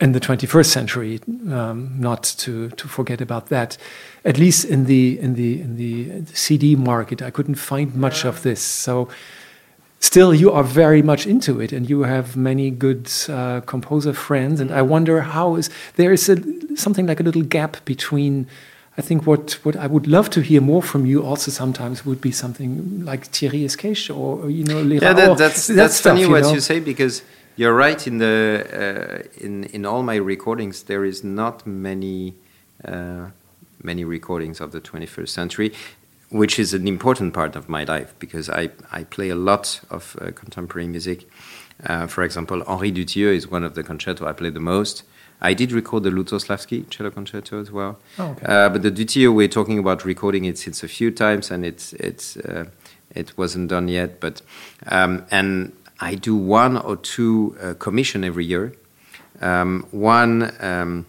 [0.00, 1.20] and the 21st century,
[1.50, 3.78] um, not to, to forget about that.
[4.24, 8.42] At least in the in the in the CD market, I couldn't find much of
[8.42, 8.60] this.
[8.60, 9.08] So,
[10.00, 14.60] still, you are very much into it, and you have many good uh, composer friends.
[14.60, 16.36] And I wonder how is there is a,
[16.76, 18.46] something like a little gap between.
[18.96, 22.20] I think what, what I would love to hear more from you also sometimes would
[22.20, 26.12] be something like Thierry Escaich or, you know, Les yeah, that, that's, that that's stuff,
[26.12, 26.52] funny you what know?
[26.52, 27.22] you say because
[27.56, 28.06] you're right.
[28.06, 32.34] In the uh, in in all my recordings, there is not many
[32.84, 33.30] uh,
[33.82, 35.72] many recordings of the 21st century.
[36.34, 40.16] which is an important part of my life because I, I play a lot of
[40.20, 41.28] uh, contemporary music.
[41.86, 45.04] Uh, for example, Henri Dutilleux is one of the concerto I play the most.
[45.40, 47.98] I did record the Lutosławski cello concerto as well.
[48.18, 48.46] Oh, okay.
[48.46, 51.92] uh, but the Dutilleux, we're talking about recording it since a few times, and it's
[51.94, 52.64] it's uh,
[53.14, 54.20] it wasn't done yet.
[54.20, 54.42] But
[54.86, 58.72] um, and I do one or two uh, commission every year.
[59.40, 61.06] Um, one um,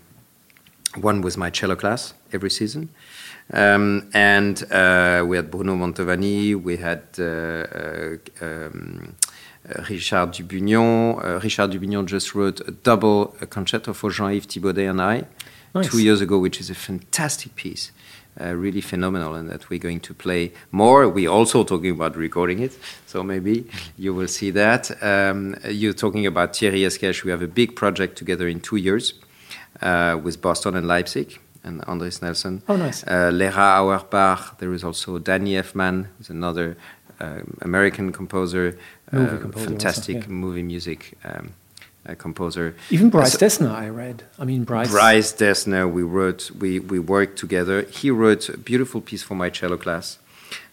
[0.96, 2.90] one was my cello class every season.
[3.54, 9.16] Um, and uh, we had Bruno Mantovani, we had uh, uh, um,
[9.90, 11.24] Richard Dubugnon.
[11.24, 15.24] Uh, Richard Dubugnon just wrote a double concerto for Jean-Yves Thibaudet and I
[15.74, 15.90] Nice.
[15.90, 17.92] two years ago, which is a fantastic piece.
[18.40, 21.08] Uh, really phenomenal, and that we're going to play more.
[21.08, 23.66] We're also talking about recording it, so maybe
[23.98, 24.92] you will see that.
[25.02, 27.24] Um, you're talking about Thierry Escaich.
[27.24, 29.14] We have a big project together in two years
[29.82, 32.62] uh, with Boston and Leipzig and Andris Nelsons.
[32.68, 33.06] Oh, nice.
[33.08, 34.58] Uh, Lera Auerbach.
[34.60, 36.76] There is also Danny Elfman, who's another
[37.62, 38.78] American composer,
[39.12, 40.28] Movie uh, composer also, fantastic yeah.
[40.28, 41.54] movie music um,
[42.08, 42.76] uh, composer.
[42.90, 44.24] Even Bryce So- Dessner, I read.
[44.38, 44.92] I mean, Bryce.
[44.92, 47.84] Bryce Dessner, we wrote, we, we worked together.
[47.84, 50.20] He wrote a beautiful piece for my cello class,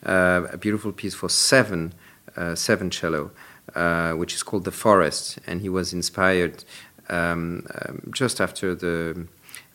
[0.04, 1.94] uh, a beautiful piece for seven,
[2.36, 3.30] uh, seven cello,
[3.74, 5.38] uh, which is called The Forest.
[5.46, 6.64] And he was inspired
[7.08, 9.26] um, um, just after the,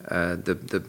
[0.10, 0.80] uh, the, the,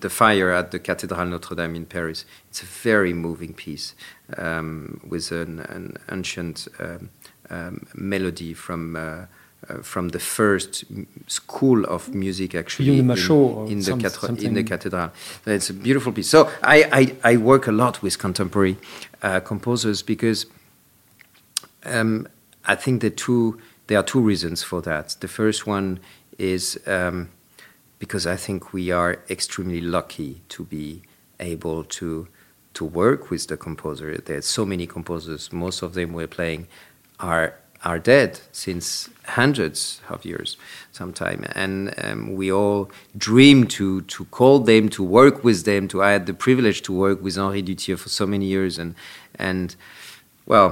[0.00, 2.24] the fire at the Cathédrale Notre Dame in Paris.
[2.50, 3.94] It's a very moving piece
[4.36, 7.10] um, with an, an ancient um,
[7.50, 8.96] um, melody from.
[8.96, 9.26] Uh,
[9.68, 10.84] uh, from the first
[11.28, 13.06] school of music, actually, in,
[13.68, 15.12] in the some- cathed- in the cathedral.
[15.46, 16.28] It's a beautiful piece.
[16.28, 16.82] So I,
[17.22, 18.76] I, I work a lot with contemporary
[19.22, 20.46] uh, composers because
[21.84, 22.26] um,
[22.64, 25.16] I think the two there are two reasons for that.
[25.20, 26.00] The first one
[26.38, 27.28] is um,
[28.02, 31.02] because I think we are extremely lucky to be
[31.38, 32.26] able to
[32.74, 34.18] to work with the composer.
[34.18, 35.52] There's so many composers.
[35.52, 36.66] Most of them we're playing
[37.20, 39.08] are are dead since
[39.40, 40.56] hundreds of years,
[40.90, 45.86] sometime, and um, we all dream to to call them, to work with them.
[45.86, 48.96] To I had the privilege to work with Henri Dutilleux for so many years, and
[49.38, 49.76] and
[50.44, 50.70] well,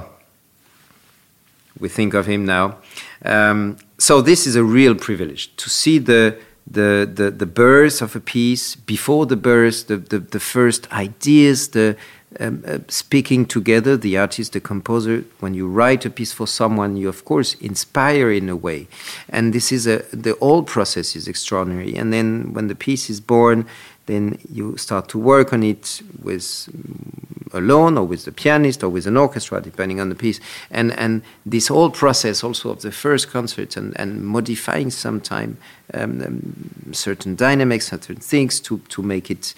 [1.78, 2.78] we think of him now.
[3.24, 6.36] Um, so this is a real privilege to see the
[6.70, 11.68] the, the, the birth of a piece before the birth, the, the, the first ideas,
[11.68, 11.96] the
[12.38, 15.24] um, uh, speaking together, the artist, the composer.
[15.40, 18.86] When you write a piece for someone, you of course inspire in a way,
[19.28, 21.96] and this is a the whole process is extraordinary.
[21.96, 23.66] And then when the piece is born,
[24.10, 28.88] then you start to work on it with mm, alone or with the pianist or
[28.88, 30.40] with an orchestra, depending on the piece.
[30.70, 35.56] And and this whole process also of the first concert and, and modifying sometime
[35.94, 39.54] um, um, certain dynamics, certain things to to make it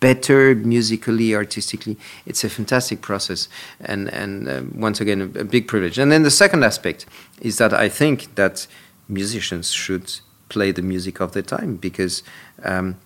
[0.00, 1.96] better musically, artistically.
[2.26, 3.48] It's a fantastic process,
[3.80, 5.98] and and um, once again a, a big privilege.
[5.98, 7.06] And then the second aspect
[7.40, 8.66] is that I think that
[9.08, 12.22] musicians should play the music of their time because.
[12.62, 12.96] Um,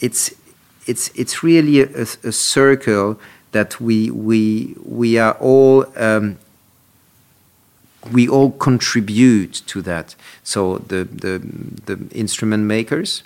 [0.00, 0.34] it's
[0.86, 3.18] it's it's really a, a circle
[3.52, 6.38] that we we we are all um,
[8.12, 10.14] we all contribute to that.
[10.42, 11.38] So the the
[11.86, 13.22] the instrument makers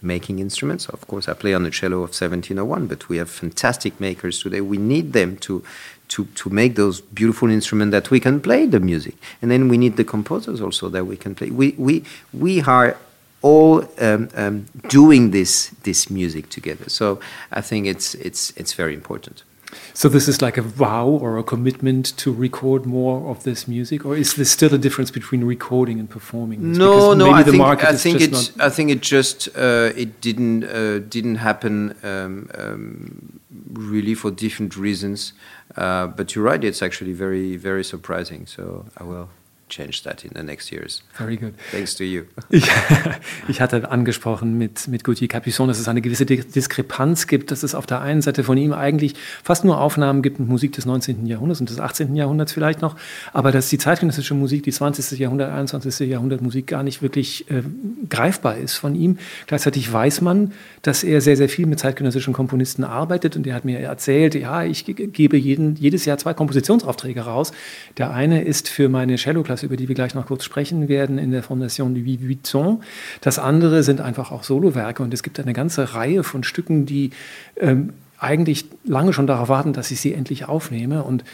[0.00, 0.88] making instruments.
[0.88, 4.60] Of course, I play on the cello of 1701, but we have fantastic makers today.
[4.60, 5.62] We need them to
[6.08, 9.78] to to make those beautiful instruments that we can play the music, and then we
[9.78, 11.50] need the composers also that we can play.
[11.50, 12.96] We we we are
[13.42, 16.88] all um, um, doing this this music together.
[16.88, 17.20] So
[17.52, 19.44] I think it's it's it's very important.
[19.92, 24.04] So this is like a vow or a commitment to record more of this music,
[24.06, 26.70] or is there still a difference between recording and performing?
[26.70, 26.78] This?
[26.78, 27.32] No, Because no.
[27.32, 31.36] maybe I think I think it I think it just uh, it didn't uh, didn't
[31.36, 33.40] happen um, um,
[33.72, 35.32] really for different reasons.
[35.76, 36.64] Uh, but you're right.
[36.64, 38.46] It's actually very very surprising.
[38.46, 39.28] So I will
[39.68, 41.02] change that in the next years.
[41.14, 41.54] Very good.
[41.70, 42.22] Thanks to you.
[42.50, 42.64] Ich,
[43.48, 47.62] ich hatte angesprochen mit, mit Gauthier Capuçon, dass es eine gewisse Di- Diskrepanz gibt, dass
[47.62, 50.86] es auf der einen Seite von ihm eigentlich fast nur Aufnahmen gibt mit Musik des
[50.86, 51.26] 19.
[51.26, 52.16] Jahrhunderts und des 18.
[52.16, 52.96] Jahrhunderts vielleicht noch,
[53.32, 55.18] aber dass die zeitgenössische Musik, die 20.
[55.18, 56.08] Jahrhundert, 21.
[56.08, 57.62] Jahrhundert Musik gar nicht wirklich äh,
[58.08, 59.18] greifbar ist von ihm.
[59.46, 60.52] Gleichzeitig weiß man,
[60.82, 64.62] dass er sehr, sehr viel mit zeitgenössischen Komponisten arbeitet und er hat mir erzählt, ja,
[64.64, 67.52] ich ge- gebe jeden, jedes Jahr zwei Kompositionsaufträge raus.
[67.98, 71.30] Der eine ist für meine Cello-Klasse, über die wir gleich noch kurz sprechen werden, in
[71.30, 72.82] der Fondation Louis Vuitton.
[73.20, 77.10] Das andere sind einfach auch Solowerke und es gibt eine ganze Reihe von Stücken, die
[77.56, 81.24] ähm, eigentlich lange schon darauf warten, dass ich sie endlich aufnehme und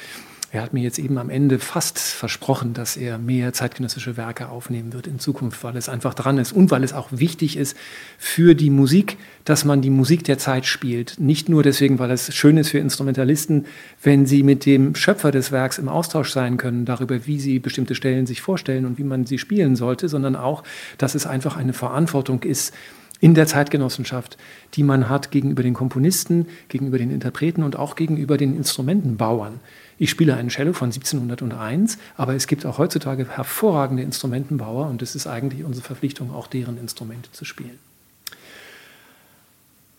[0.55, 4.93] Er hat mir jetzt eben am Ende fast versprochen, dass er mehr zeitgenössische Werke aufnehmen
[4.93, 7.77] wird in Zukunft, weil es einfach dran ist und weil es auch wichtig ist
[8.19, 11.17] für die Musik, dass man die Musik der Zeit spielt.
[11.19, 13.67] Nicht nur deswegen, weil es schön ist für Instrumentalisten,
[14.01, 17.97] wenn sie mit dem Schöpfer des Werks im Austausch sein können, darüber, wie sie bestimmte
[17.97, 20.63] Stellen sich vorstellen und wie man sie spielen sollte, sondern auch,
[20.99, 22.73] dass es einfach eine Verantwortung ist,
[23.21, 24.37] in der Zeitgenossenschaft,
[24.75, 29.61] die man hat gegenüber den Komponisten, gegenüber den Interpreten und auch gegenüber den Instrumentenbauern.
[29.99, 35.15] Ich spiele einen Cello von 1701, aber es gibt auch heutzutage hervorragende Instrumentenbauer und es
[35.15, 37.79] ist eigentlich unsere Verpflichtung, auch deren Instrumente zu spielen.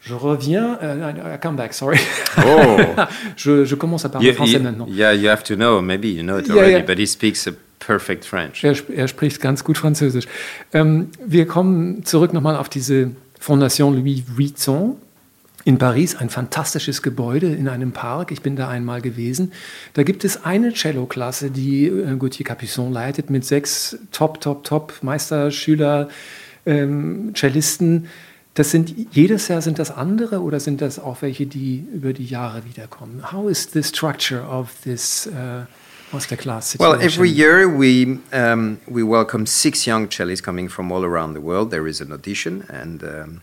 [0.08, 1.98] Je reviens, uh, I come back, sorry.
[2.38, 2.78] Oh.
[3.38, 4.88] je, je, commence à parler you, français you, maintenant.
[4.88, 6.86] Yeah, you have to know, maybe you know it already, yeah, yeah.
[6.86, 8.64] but he speaks a perfect French.
[8.64, 10.28] Er, er spricht ganz gut Französisch.
[10.74, 14.98] Ähm, wir kommen zurück nochmal auf diese Fondation Louis Vuitton
[15.66, 18.32] in Paris, ein fantastisches Gebäude in einem Park.
[18.32, 19.52] Ich bin da einmal gewesen.
[19.94, 24.94] Da gibt es eine Cello-Klasse, die äh, Gauthier Capuçon leitet, mit sechs Top, Top, Top
[25.02, 26.10] Meisterschüler,
[26.68, 28.08] ähm, Cellisten.
[28.54, 32.26] Das sind jedes Jahr sind das andere oder sind das auch welche, die über die
[32.26, 33.32] Jahre wiederkommen?
[33.32, 35.66] How is the structure of this uh,
[36.12, 37.00] masterclass situation?
[37.00, 41.42] Well, every year we um, we welcome six young cellists coming from all around the
[41.42, 41.72] world.
[41.72, 43.42] There is an audition, and um,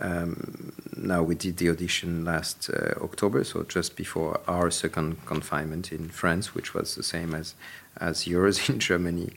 [0.00, 5.92] um, now we did the audition last uh, October, so just before our second confinement
[5.92, 7.54] in France, which was the same as
[8.00, 9.30] as yours in Germany.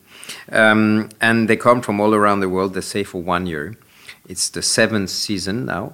[0.52, 2.74] Um, and they come from all around the world.
[2.74, 3.78] They stay for one year.
[4.28, 5.93] It's the seventh season now.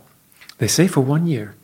[0.58, 1.56] They say for one year.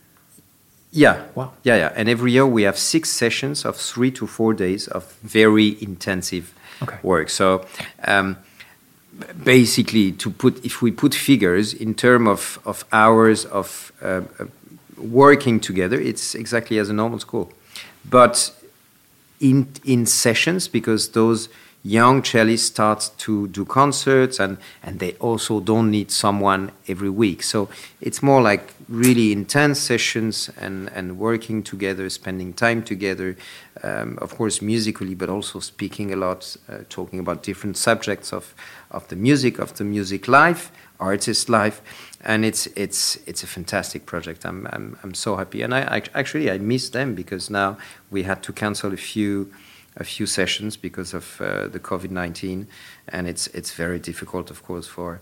[0.92, 1.26] Yeah.
[1.36, 1.54] Wow.
[1.64, 1.94] Yeah, yeah.
[1.96, 6.54] And every year we have six sessions of three to four days of very intensive
[6.82, 6.98] okay.
[7.04, 7.30] work.
[7.30, 7.66] So
[8.04, 8.38] um,
[9.44, 14.46] basically, to put if we put figures in terms of, of hours of uh, uh,
[14.98, 17.52] working together, it's exactly as a normal school.
[18.10, 18.52] But
[19.40, 21.50] in in sessions, because those
[21.84, 27.42] young cellists start to do concerts and, and they also don't need someone every week.
[27.42, 27.70] So
[28.02, 33.38] it's more like really intense sessions and, and working together, spending time together,
[33.84, 38.54] um, of course, musically, but also speaking a lot, uh, talking about different subjects of,
[38.90, 41.82] of the music, of the music life, artist life.
[42.22, 44.46] And it's it's it's a fantastic project.
[44.46, 47.78] I'm I'm, I'm so happy, and I, I actually I miss them because now
[48.12, 49.48] we had to cancel a few
[49.96, 52.68] a few sessions because of uh, the COVID nineteen,
[53.08, 55.20] and it's it's very difficult, of course, for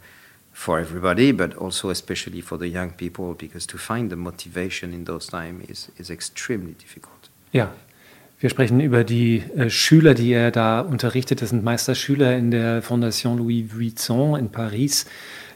[0.54, 5.06] for everybody, but also especially for the young people, because to find the motivation in
[5.06, 7.30] those times is is extremely difficult.
[7.52, 7.68] Ja.
[8.40, 11.42] Wir sprechen über die äh, Schüler, die er da unterrichtet.
[11.42, 15.08] Das sind Meisterschüler in der Fondation Louis Vuitton in Paris.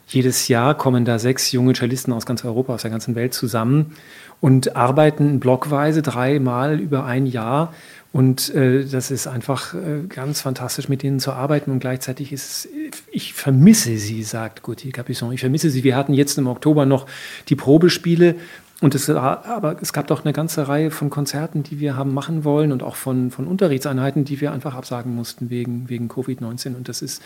[0.08, 3.96] Jedes Jahr kommen da sechs junge Cellisten aus ganz Europa, aus der ganzen Welt zusammen
[4.40, 7.72] und arbeiten blockweise dreimal über ein Jahr
[8.14, 11.72] und äh, das ist einfach äh, ganz fantastisch, mit denen zu arbeiten.
[11.72, 12.68] Und gleichzeitig ist,
[13.10, 15.32] ich vermisse sie, sagt Gauthier Capuçon.
[15.32, 15.86] Ich vermisse sie.
[15.86, 17.06] Wir hatten jetzt im Oktober noch
[17.48, 18.36] die Probespiele.
[18.82, 22.44] Und es, aber es gab doch eine ganze Reihe von Konzerten, die wir haben machen
[22.44, 26.76] wollen und auch von, von Unterrichtseinheiten, die wir einfach absagen mussten wegen, wegen Covid-19.
[26.76, 27.22] Und das ist,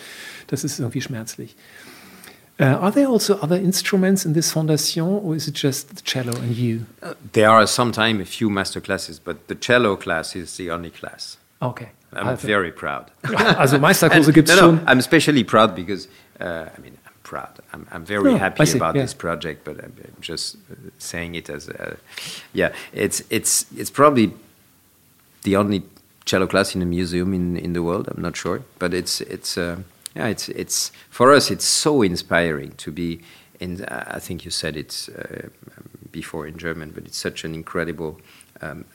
[0.47, 1.55] das ist irgendwie schmerzlich.
[2.57, 6.31] Uh, are there also other instruments in this fondation, or is it just the cello
[6.37, 6.85] and you?
[7.03, 10.89] Uh, there are sometimes a few master classes, but the cello class is the only
[10.89, 11.37] class.
[11.61, 11.89] Okay.
[12.13, 13.11] I'm also, very proud.
[13.57, 14.75] also Meisterkurse gibt es no, schon.
[14.75, 16.07] No, I'm especially proud because,
[16.39, 17.59] uh, I mean, proud.
[17.73, 19.01] I'm, I'm very no, happy see, about yeah.
[19.01, 21.97] this project, but I'm just uh, saying it as, a,
[22.53, 24.31] yeah, it's it's it's probably
[25.43, 25.83] the only
[26.23, 28.07] cello class in a museum in in the world.
[28.07, 29.57] I'm not sure, but it's it's.
[29.57, 29.77] Uh,
[30.15, 31.51] yeah, it's it's for us.
[31.51, 33.19] It's so inspiring to be
[33.59, 33.83] in.
[34.17, 35.49] I think you said it uh,
[36.11, 38.21] before in German, but it's such an incredible
[38.61, 38.85] um,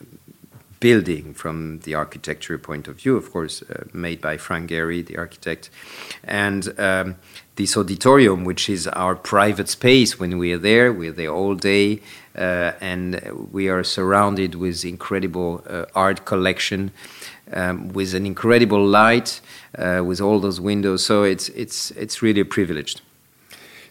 [0.80, 3.16] building from the architecture point of view.
[3.16, 5.70] Of course, uh, made by Frank Gehry, the architect,
[6.24, 7.16] and um,
[7.56, 10.18] this auditorium, which is our private space.
[10.18, 12.00] When we are there, we're there all day,
[12.36, 13.20] uh, and
[13.52, 16.90] we are surrounded with incredible uh, art collection
[17.52, 19.40] um, with an incredible light,
[19.78, 21.04] uh, with all those windows.
[21.04, 22.96] So it's it's it's really a privilege.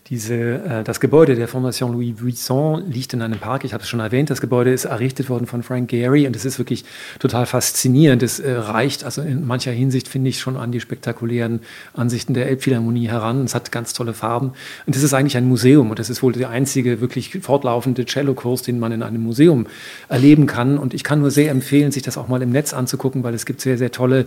[0.10, 3.64] Diese, äh, das Gebäude der Fondation Louis Vuitton liegt in einem Park.
[3.64, 4.32] Ich habe es schon erwähnt.
[4.32, 6.84] Das Gebäude ist errichtet worden von Frank Gehry und es ist wirklich
[7.20, 8.24] total faszinierend.
[8.24, 11.60] Es äh, reicht also in mancher Hinsicht, finde ich, schon an die spektakulären
[11.94, 13.44] Ansichten der Elbphilharmonie heran.
[13.44, 14.54] Es hat ganz tolle Farben
[14.88, 18.64] und es ist eigentlich ein Museum und es ist wohl der einzige wirklich fortlaufende Cellokurs,
[18.64, 19.68] den man in einem Museum
[20.08, 20.80] erleben kann.
[20.80, 23.46] Und ich kann nur sehr empfehlen, sich das auch mal im Netz anzugucken, weil es
[23.46, 24.26] gibt sehr, sehr tolle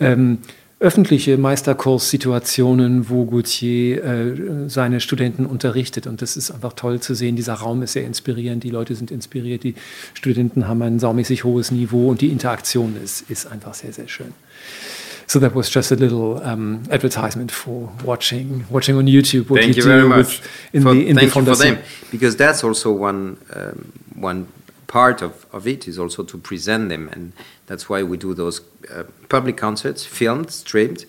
[0.00, 0.38] ähm,
[0.80, 6.06] öffentliche Meisterkurssituationen, wo Gauthier äh, seine Studenten unterrichtet.
[6.06, 7.36] Und das ist einfach toll zu sehen.
[7.36, 9.74] Dieser Raum ist sehr inspirierend, die Leute sind inspiriert, die
[10.14, 14.32] Studenten haben ein saumäßig hohes Niveau und die Interaktion ist, ist einfach sehr, sehr schön.
[15.26, 19.76] So that was just a little um, advertisement for watching watching on YouTube what thank
[19.76, 20.40] you, you very much.
[20.72, 21.78] in for, the in thank the you for them
[22.10, 24.48] because that's also one um, one
[24.90, 27.32] part of, of it is also to present them and
[27.66, 28.60] that's why we do those
[28.92, 31.06] uh, public concerts filmed streamed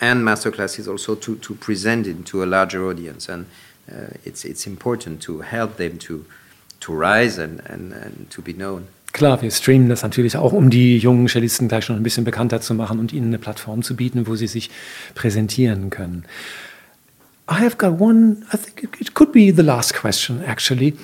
[0.00, 3.28] and masterclasses also to, to present it to a larger audience.
[3.28, 3.46] And
[3.90, 6.24] uh, it's it's important to help them to
[6.80, 8.88] to rise and, and, and to be known.
[9.12, 12.60] Klar, wir streamen das natürlich auch, um die jungen Cellisten gleich schon ein bisschen bekannter
[12.60, 14.70] zu machen und ihnen eine Plattform zu bieten, wo sie sich
[15.14, 16.24] präsentieren können.
[17.50, 20.94] I have got one, I think it could be the last question actually,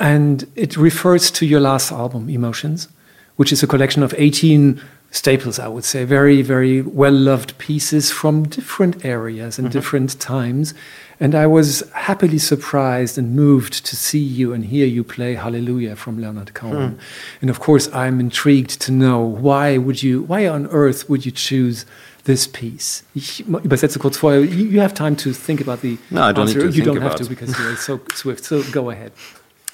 [0.00, 2.88] and it refers to your last album, Emotions,
[3.36, 4.80] which is a collection of 18
[5.10, 9.72] staples, I would say, very, very well loved pieces from different areas and mm -hmm.
[9.72, 10.74] different times.
[11.22, 15.96] And I was happily surprised and moved to see you and hear you play Hallelujah
[15.96, 16.88] from Leonard Cohen.
[16.88, 16.98] Hmm.
[17.42, 21.32] And of course, I'm intrigued to know why would you, why on earth would you
[21.34, 21.84] choose
[22.24, 23.02] this piece?
[23.14, 24.40] Ich übersetze kurz vorher.
[24.40, 26.58] You, you have time to think about the no, I don't answer.
[26.58, 28.44] Need to you think don't about have to because you're so swift.
[28.44, 29.12] So go ahead.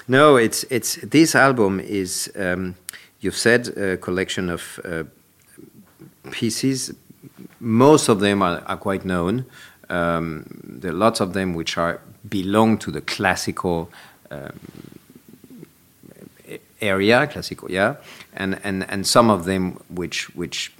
[0.07, 2.75] No, it's it's this album is um,
[3.19, 5.03] you've said a collection of uh,
[6.31, 6.93] pieces.
[7.59, 9.45] Most of them are, are quite known.
[9.89, 11.99] Um, there are lots of them which are
[12.29, 13.89] belong to the classical
[14.31, 14.59] um,
[16.81, 17.95] area, classical, yeah,
[18.33, 20.71] and, and, and some of them which which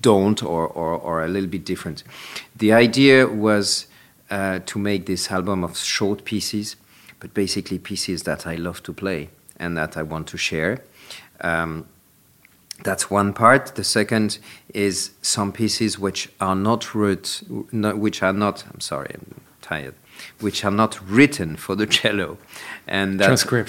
[0.00, 2.02] don't or, or, or a little bit different.
[2.56, 3.86] The idea was
[4.30, 6.76] uh, to make this album of short pieces,
[7.22, 10.82] but basically pieces that I love to play and that I want to share.
[11.40, 11.86] Um,
[12.82, 13.76] that's one part.
[13.76, 14.40] The second
[14.74, 18.64] is some pieces which are not wrote, which are not.
[18.74, 19.94] I'm sorry, I'm tired.
[20.40, 22.38] Which are not written for the cello,
[22.88, 23.28] and that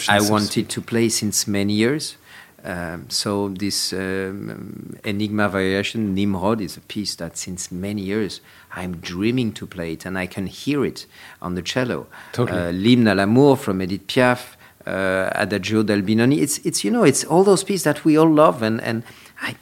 [0.09, 2.17] I wanted to play since many years.
[2.65, 8.39] Um, so this um, Enigma variation, Nimrod, is a piece that since many years
[8.71, 11.05] I'm dreaming to play it, and I can hear it
[11.41, 12.07] on the cello.
[12.31, 12.57] Totally.
[12.57, 14.55] Uh, L'hymne à l'amour from Edith Piaf
[14.87, 16.39] uh, Adagio d'Albinoni.
[16.39, 19.03] It's it's you know it's all those pieces that we all love, and and
[19.41, 19.55] I,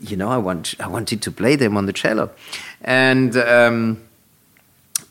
[0.00, 2.30] you know, I want I wanted to play them on the cello,
[2.82, 3.36] and.
[3.36, 3.98] Um,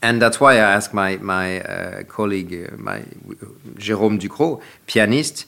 [0.01, 2.99] and that's why I asked my my uh, colleague, uh, my
[3.79, 5.45] Jérôme Ducrot, pianist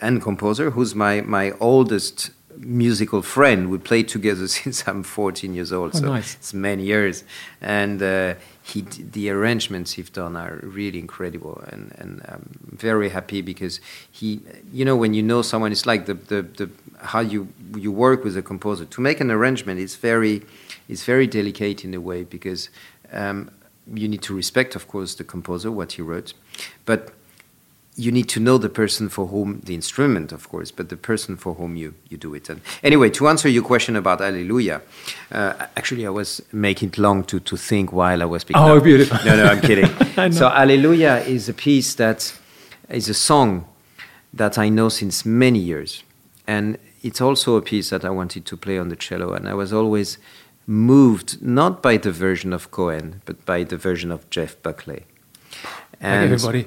[0.00, 3.70] and composer, who's my my oldest musical friend.
[3.70, 6.34] We played together since I'm 14 years old, oh, so nice.
[6.34, 7.24] it's many years.
[7.60, 8.34] And uh,
[8.68, 13.80] he the arrangements he's done are really incredible and and I'm very happy because
[14.10, 14.40] he
[14.72, 16.70] you know when you know someone it's like the the, the
[17.00, 20.42] how you you work with a composer to make an arrangement is very
[20.88, 22.68] is very delicate in a way because
[23.12, 23.50] um,
[23.94, 26.34] you need to respect of course the composer what he wrote
[26.84, 27.14] but
[27.98, 31.36] you need to know the person for whom the instrument, of course, but the person
[31.36, 32.48] for whom you, you do it.
[32.48, 34.80] And anyway, to answer your question about Alleluia,
[35.32, 38.62] uh, actually, I was making it long to, to think while I was speaking.
[38.62, 39.18] Oh, beautiful.
[39.24, 40.32] No, no, I'm kidding.
[40.32, 42.38] so, Alleluia is a piece that
[42.88, 43.66] is a song
[44.32, 46.04] that I know since many years.
[46.46, 49.32] And it's also a piece that I wanted to play on the cello.
[49.32, 50.18] And I was always
[50.68, 55.04] moved not by the version of Cohen, but by the version of Jeff Buckley.
[56.00, 56.66] And, like everybody.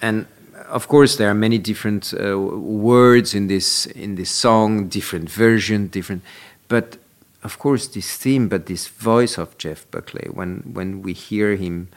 [0.00, 0.26] And
[0.70, 5.88] of course, there are many different uh, words in this in this song, different version,
[5.88, 6.22] different.
[6.68, 6.98] But
[7.42, 11.88] of course, this theme, but this voice of Jeff Buckley, when when we hear him,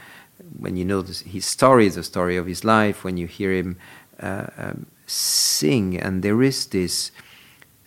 [0.59, 3.77] when you know this, his story, the story of his life, when you hear him
[4.19, 7.11] uh, um, sing, and there is this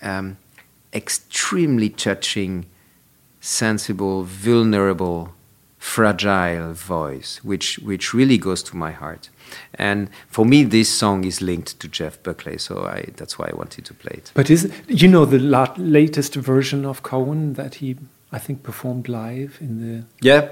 [0.03, 0.37] um,
[0.93, 2.66] extremely touching,
[3.41, 5.34] sensible, vulnerable,
[5.78, 9.30] fragile voice, which which really goes to my heart.
[9.74, 13.57] And for me, this song is linked to Jeff Buckley, so I, that's why I
[13.57, 14.32] wanted to play it.
[14.34, 15.38] But is you know the
[15.78, 17.97] latest version of Cohen that he
[18.32, 20.49] I think performed live in the yeah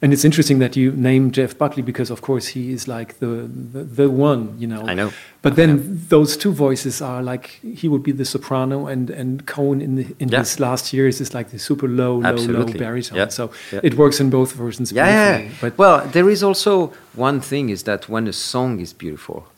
[0.00, 3.26] and it's interesting that you name Jeff Buckley because, of course, he is like the,
[3.26, 4.86] the, the one, you know.
[4.86, 5.12] I know.
[5.42, 9.80] But then those two voices are like he would be the soprano, and and Cohen
[9.80, 10.38] in the in yeah.
[10.38, 12.54] his last years is like the super low, Absolutely.
[12.54, 13.18] low, low baritone.
[13.18, 13.28] Yeah.
[13.28, 13.80] So yeah.
[13.82, 14.92] it works in both versions.
[14.92, 15.48] Yeah, yeah.
[15.60, 19.48] But well, there is also one thing is that when a song is beautiful,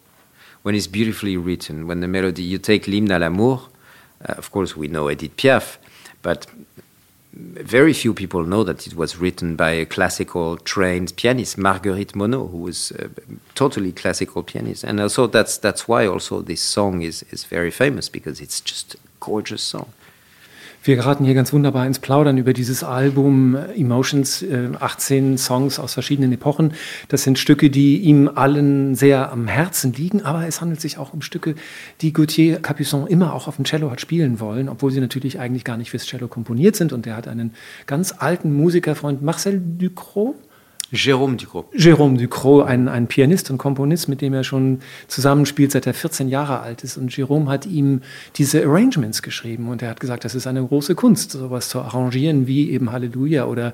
[0.62, 3.68] when it's beautifully written, when the melody, you take l'hymne à l'amour.
[4.26, 5.78] Uh, of course, we know Edith Piaf,
[6.22, 6.46] but
[7.32, 12.50] very few people know that it was written by a classical trained pianist, Marguerite Monnot,
[12.50, 13.08] who was a
[13.54, 14.82] totally classical pianist.
[14.84, 18.94] And also that's that's why also this song is is very famous because it's just
[18.94, 19.92] a gorgeous song.
[20.82, 24.42] Wir geraten hier ganz wunderbar ins Plaudern über dieses Album äh, Emotions,
[24.80, 26.72] 18 äh, Songs aus verschiedenen Epochen.
[27.08, 31.12] Das sind Stücke, die ihm allen sehr am Herzen liegen, aber es handelt sich auch
[31.12, 31.54] um Stücke,
[32.00, 35.64] die Gauthier Capuçon immer auch auf dem Cello hat spielen wollen, obwohl sie natürlich eigentlich
[35.64, 36.94] gar nicht fürs Cello komponiert sind.
[36.94, 37.52] Und er hat einen
[37.86, 40.36] ganz alten Musikerfreund, Marcel Ducrot,
[40.92, 41.66] Jérôme Ducrot.
[41.72, 46.28] Jérôme Ducrot, ein, ein Pianist und Komponist, mit dem er schon zusammenspielt, seit er 14
[46.28, 46.96] Jahre alt ist.
[46.96, 48.00] Und Jérôme hat ihm
[48.36, 52.46] diese Arrangements geschrieben und er hat gesagt, das ist eine große Kunst, sowas zu arrangieren
[52.46, 53.72] wie eben Halleluja oder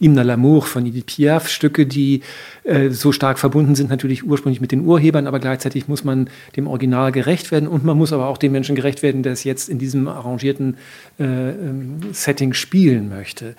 [0.00, 2.22] à l'amour von Edith Piaf, Stücke, die
[2.64, 6.66] äh, so stark verbunden sind, natürlich ursprünglich mit den Urhebern, aber gleichzeitig muss man dem
[6.66, 9.68] Original gerecht werden und man muss aber auch dem Menschen gerecht werden, der es jetzt
[9.68, 10.76] in diesem arrangierten
[11.18, 13.54] äh, ähm, Setting spielen möchte.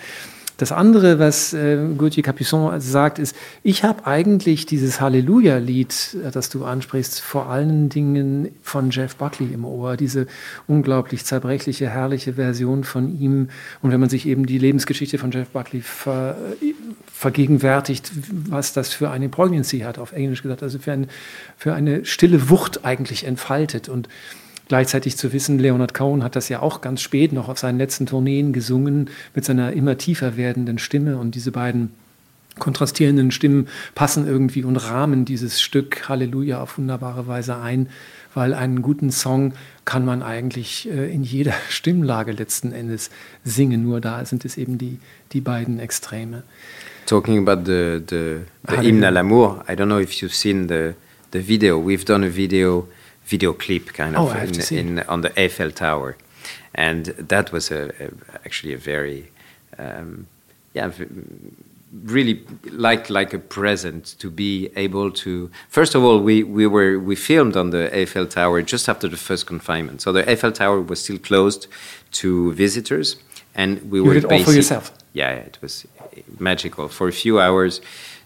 [0.58, 6.50] Das andere, was äh, Gauthier Capuçon sagt, ist, ich habe eigentlich dieses Halleluja-Lied, äh, das
[6.50, 9.98] du ansprichst, vor allen Dingen von Jeff Buckley im Ohr.
[9.98, 10.28] Diese
[10.68, 13.50] unglaublich zerbrechliche, herrliche Version von ihm.
[13.82, 16.74] Und wenn man sich eben die Lebensgeschichte von Jeff Buckley ver, äh,
[17.12, 18.12] vergegenwärtigt,
[18.50, 21.08] was das für eine Poignancy hat, auf Englisch gesagt, also für, ein,
[21.58, 23.90] für eine stille Wucht eigentlich entfaltet.
[23.90, 24.08] Und
[24.68, 28.06] Gleichzeitig zu wissen, Leonard Cohen hat das ja auch ganz spät noch auf seinen letzten
[28.06, 31.92] Tourneen gesungen mit seiner immer tiefer werdenden Stimme und diese beiden
[32.60, 37.90] kontrastierenden Stimmen passen irgendwie und rahmen dieses Stück Halleluja auf wunderbare Weise ein,
[38.34, 39.54] weil einen guten Song
[39.86, 43.10] kann man eigentlich äh, in jeder Stimmlage letzten Endes
[43.44, 45.00] singen, nur da sind es eben die,
[45.32, 46.44] die beiden Extreme.
[47.06, 48.38] Talking about the, the,
[48.70, 50.94] the Hymne à l'amour, I don't know if you've seen the,
[51.34, 51.78] the video.
[51.84, 52.88] We've done a video
[53.26, 56.18] video clip kind of oh, in, in, on the Eiffel Tower,
[56.76, 58.10] and that was a, a
[58.46, 59.32] actually a very
[59.78, 60.28] um,
[60.74, 60.92] yeah
[62.02, 66.98] really like like a present to be able to first of all we, we were
[67.00, 70.02] we filmed on the Eiffel Tower just after the first confinement.
[70.02, 71.68] So the Eiffel Tower was still closed
[72.14, 73.18] to visitors
[73.54, 74.92] and we you were did all for yourself?
[75.14, 75.86] Yeah it was
[76.40, 76.88] magical.
[76.88, 77.82] For a few hours.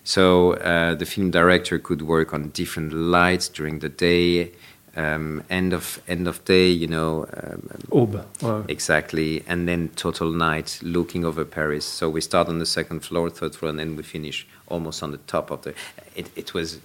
[0.06, 4.54] So uh, the film director could work on different lights during the day
[4.98, 7.28] um, end of end of day, you know.
[7.32, 8.26] Um, Aube.
[8.41, 8.66] Wow.
[8.68, 11.86] Exactly, and then total night looking over Paris.
[11.86, 15.12] So we start on the second floor, third floor, and then we finish almost on
[15.12, 15.74] the top of the.
[16.16, 16.80] It, it was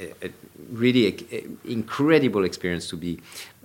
[0.00, 0.30] a, a
[0.72, 3.20] really a, a incredible experience to be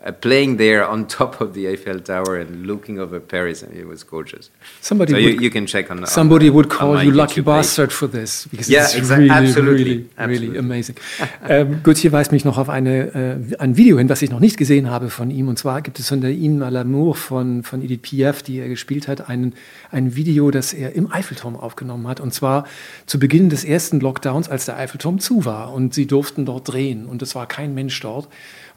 [0.06, 3.88] uh, playing there on top of the Eiffel Tower and looking over Paris, and it
[3.88, 4.50] was gorgeous.
[4.82, 6.06] Somebody so would, you, you, can check on.
[6.06, 9.84] Somebody on, would call you lucky bastard for this because yeah, it's exactly, really, absolutely,
[9.84, 10.48] really, absolutely.
[10.48, 10.96] really amazing.
[11.48, 14.58] ähm, Gauthier weist mich noch auf eine, äh, ein Video hin, was ich noch nicht
[14.58, 15.48] gesehen habe von ihm.
[15.48, 18.68] Und zwar gibt es von der Hymne à l'amour von, von Edith Piaf, die er
[18.68, 19.54] gespielt hat, ein,
[19.92, 22.20] ein Video, das er im Eiffelturm aufgenommen hat.
[22.20, 22.66] Und zwar
[23.06, 25.74] zu Beginn des ersten Lockdowns, als der Eiffelturm zu war.
[25.74, 27.06] Und sie durften dort drehen.
[27.06, 28.28] Und es war kein Mensch dort.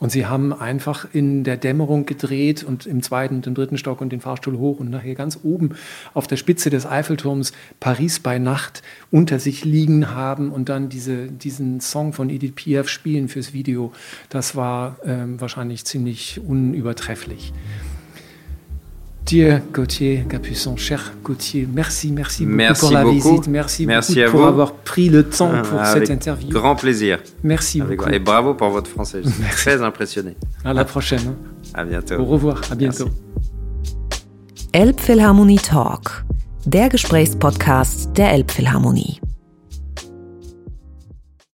[0.00, 4.00] Und sie haben einfach in der Dämmerung gedreht und im zweiten und im dritten Stock
[4.00, 5.70] und den Fahrstuhl hoch und nachher ganz oben
[6.14, 11.26] auf der Spitze des Eiffelturms Paris bei Nacht unter sich liegen haben und dann diese,
[11.26, 13.92] diesen Song von Edith Piaf spielen fürs Video.
[14.28, 17.52] Das war ähm, wahrscheinlich ziemlich unübertrefflich.
[19.28, 23.12] Dear Gauthier Capuçon, cher Gauthier, merci, merci beaucoup merci pour la beaucoup.
[23.14, 23.48] visite.
[23.48, 24.46] Merci, merci beaucoup à pour vous.
[24.46, 26.48] avoir pris le temps Ah, pour avec cette interview.
[26.48, 27.18] Grand plaisir.
[27.44, 28.10] Merci Avec- beaucoup.
[28.10, 29.20] Et bravo pour votre français.
[29.22, 30.34] Je suis très impressionné.
[30.64, 31.20] À la prochaine.
[31.28, 31.34] hein.
[31.74, 32.14] À bientôt.
[32.14, 33.08] Au revoir, à bientôt.
[34.72, 36.24] Elbphilharmonie Talk,
[36.64, 39.20] der Gesprächspodcast der Elbphilharmonie.